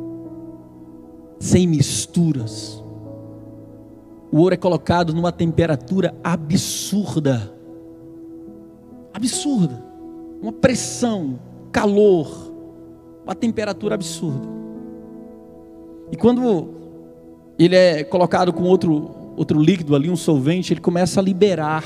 sem 1.38 1.66
misturas, 1.66 2.82
o 4.32 4.38
ouro 4.38 4.54
é 4.54 4.56
colocado 4.56 5.14
numa 5.14 5.30
temperatura 5.30 6.14
absurda. 6.22 7.52
Absurda. 9.12 9.80
Uma 10.42 10.52
pressão, 10.52 11.38
calor, 11.70 12.52
uma 13.24 13.34
temperatura 13.34 13.94
absurda. 13.94 14.48
E 16.10 16.16
quando 16.16 16.68
ele 17.58 17.76
é 17.76 18.04
colocado 18.04 18.52
com 18.52 18.64
outro, 18.64 19.23
outro 19.36 19.60
líquido 19.60 19.94
ali, 19.94 20.10
um 20.10 20.16
solvente, 20.16 20.72
ele 20.72 20.80
começa 20.80 21.20
a 21.20 21.22
liberar 21.22 21.84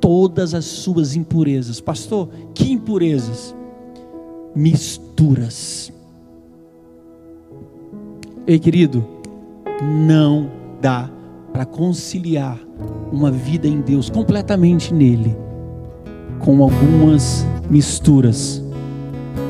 todas 0.00 0.54
as 0.54 0.64
suas 0.64 1.16
impurezas. 1.16 1.80
Pastor, 1.80 2.28
que 2.54 2.72
impurezas? 2.72 3.54
Misturas. 4.54 5.92
Ei, 8.46 8.58
querido, 8.58 9.06
não 9.82 10.50
dá 10.80 11.10
para 11.52 11.64
conciliar 11.64 12.58
uma 13.10 13.30
vida 13.30 13.66
em 13.66 13.80
Deus 13.80 14.10
completamente 14.10 14.92
nele 14.92 15.36
com 16.40 16.62
algumas 16.62 17.46
misturas, 17.70 18.62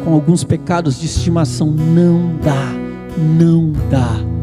com 0.04 0.12
alguns 0.12 0.44
pecados 0.44 1.00
de 1.00 1.06
estimação. 1.06 1.70
Não 1.70 2.36
dá, 2.36 2.72
não 3.18 3.72
dá. 3.90 4.33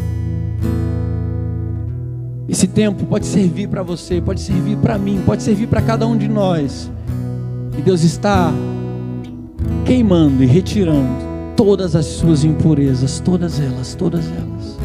Esse 2.51 2.67
tempo 2.67 3.05
pode 3.05 3.25
servir 3.25 3.69
para 3.69 3.81
você, 3.81 4.19
pode 4.19 4.41
servir 4.41 4.75
para 4.75 4.97
mim, 4.97 5.21
pode 5.25 5.41
servir 5.41 5.67
para 5.67 5.81
cada 5.81 6.05
um 6.05 6.17
de 6.17 6.27
nós. 6.27 6.91
E 7.77 7.81
Deus 7.81 8.03
está 8.03 8.53
queimando 9.85 10.43
e 10.43 10.45
retirando 10.45 11.07
todas 11.55 11.95
as 11.95 12.05
suas 12.05 12.43
impurezas, 12.43 13.21
todas 13.21 13.57
elas, 13.57 13.95
todas 13.95 14.25
elas. 14.25 14.77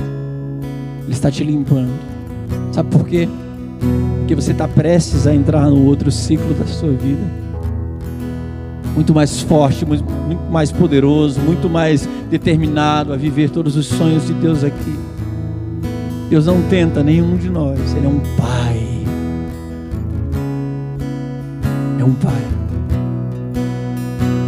Ele 1.02 1.12
está 1.12 1.28
te 1.28 1.42
limpando. 1.42 1.90
Sabe 2.70 2.88
por 2.88 3.04
quê? 3.04 3.28
Porque 4.18 4.36
você 4.36 4.52
está 4.52 4.68
prestes 4.68 5.26
a 5.26 5.34
entrar 5.34 5.68
no 5.68 5.86
outro 5.86 6.08
ciclo 6.12 6.54
da 6.54 6.66
sua 6.66 6.92
vida. 6.92 7.24
Muito 8.94 9.12
mais 9.12 9.40
forte, 9.40 9.84
muito 9.84 10.04
mais 10.52 10.70
poderoso, 10.70 11.40
muito 11.40 11.68
mais 11.68 12.08
determinado 12.30 13.12
a 13.12 13.16
viver 13.16 13.50
todos 13.50 13.76
os 13.76 13.86
sonhos 13.86 14.24
de 14.24 14.34
Deus 14.34 14.62
aqui. 14.62 14.96
Deus 16.28 16.46
não 16.46 16.60
tenta 16.62 17.02
nenhum 17.02 17.36
de 17.36 17.48
nós, 17.48 17.78
Ele 17.94 18.06
é 18.06 18.08
um 18.08 18.20
Pai. 18.36 18.82
É 22.00 22.04
um 22.04 22.14
Pai. 22.14 22.46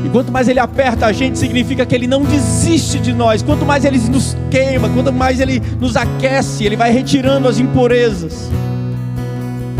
E 0.05 0.09
quanto 0.09 0.33
mais 0.33 0.49
Ele 0.49 0.59
aperta 0.59 1.07
a 1.07 1.13
gente, 1.13 1.39
significa 1.39 1.87
que 1.87 1.95
Ele 1.95 2.07
não 2.07 2.23
desiste 2.23 2.99
de 2.99 3.13
nós. 3.13 3.43
Quanto 3.43 3.65
mais 3.65 3.85
Ele 3.85 3.99
nos 4.09 4.37
queima, 4.51 4.89
quanto 4.89 5.13
mais 5.13 5.39
Ele 5.39 5.63
nos 5.79 5.97
aquece, 5.97 6.65
Ele 6.65 6.77
vai 6.77 6.91
retirando 6.91 7.47
as 7.47 7.61
impurezas. 7.61 8.51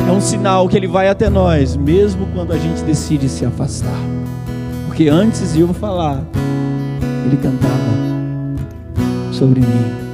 É 0.07 0.13
um 0.13 0.21
sinal 0.21 0.69
que 0.69 0.77
Ele 0.77 0.87
vai 0.87 1.09
até 1.09 1.29
nós, 1.29 1.77
mesmo 1.77 2.27
quando 2.33 2.53
a 2.53 2.59
gente 2.59 2.83
decide 2.83 3.29
se 3.29 3.45
afastar. 3.45 4.01
Porque 4.87 5.09
antes 5.09 5.55
de 5.55 5.61
eu 5.61 5.75
falar, 5.75 6.23
Ele 7.27 7.37
cantava 7.37 7.75
sobre 9.33 9.61
mim. 9.61 10.08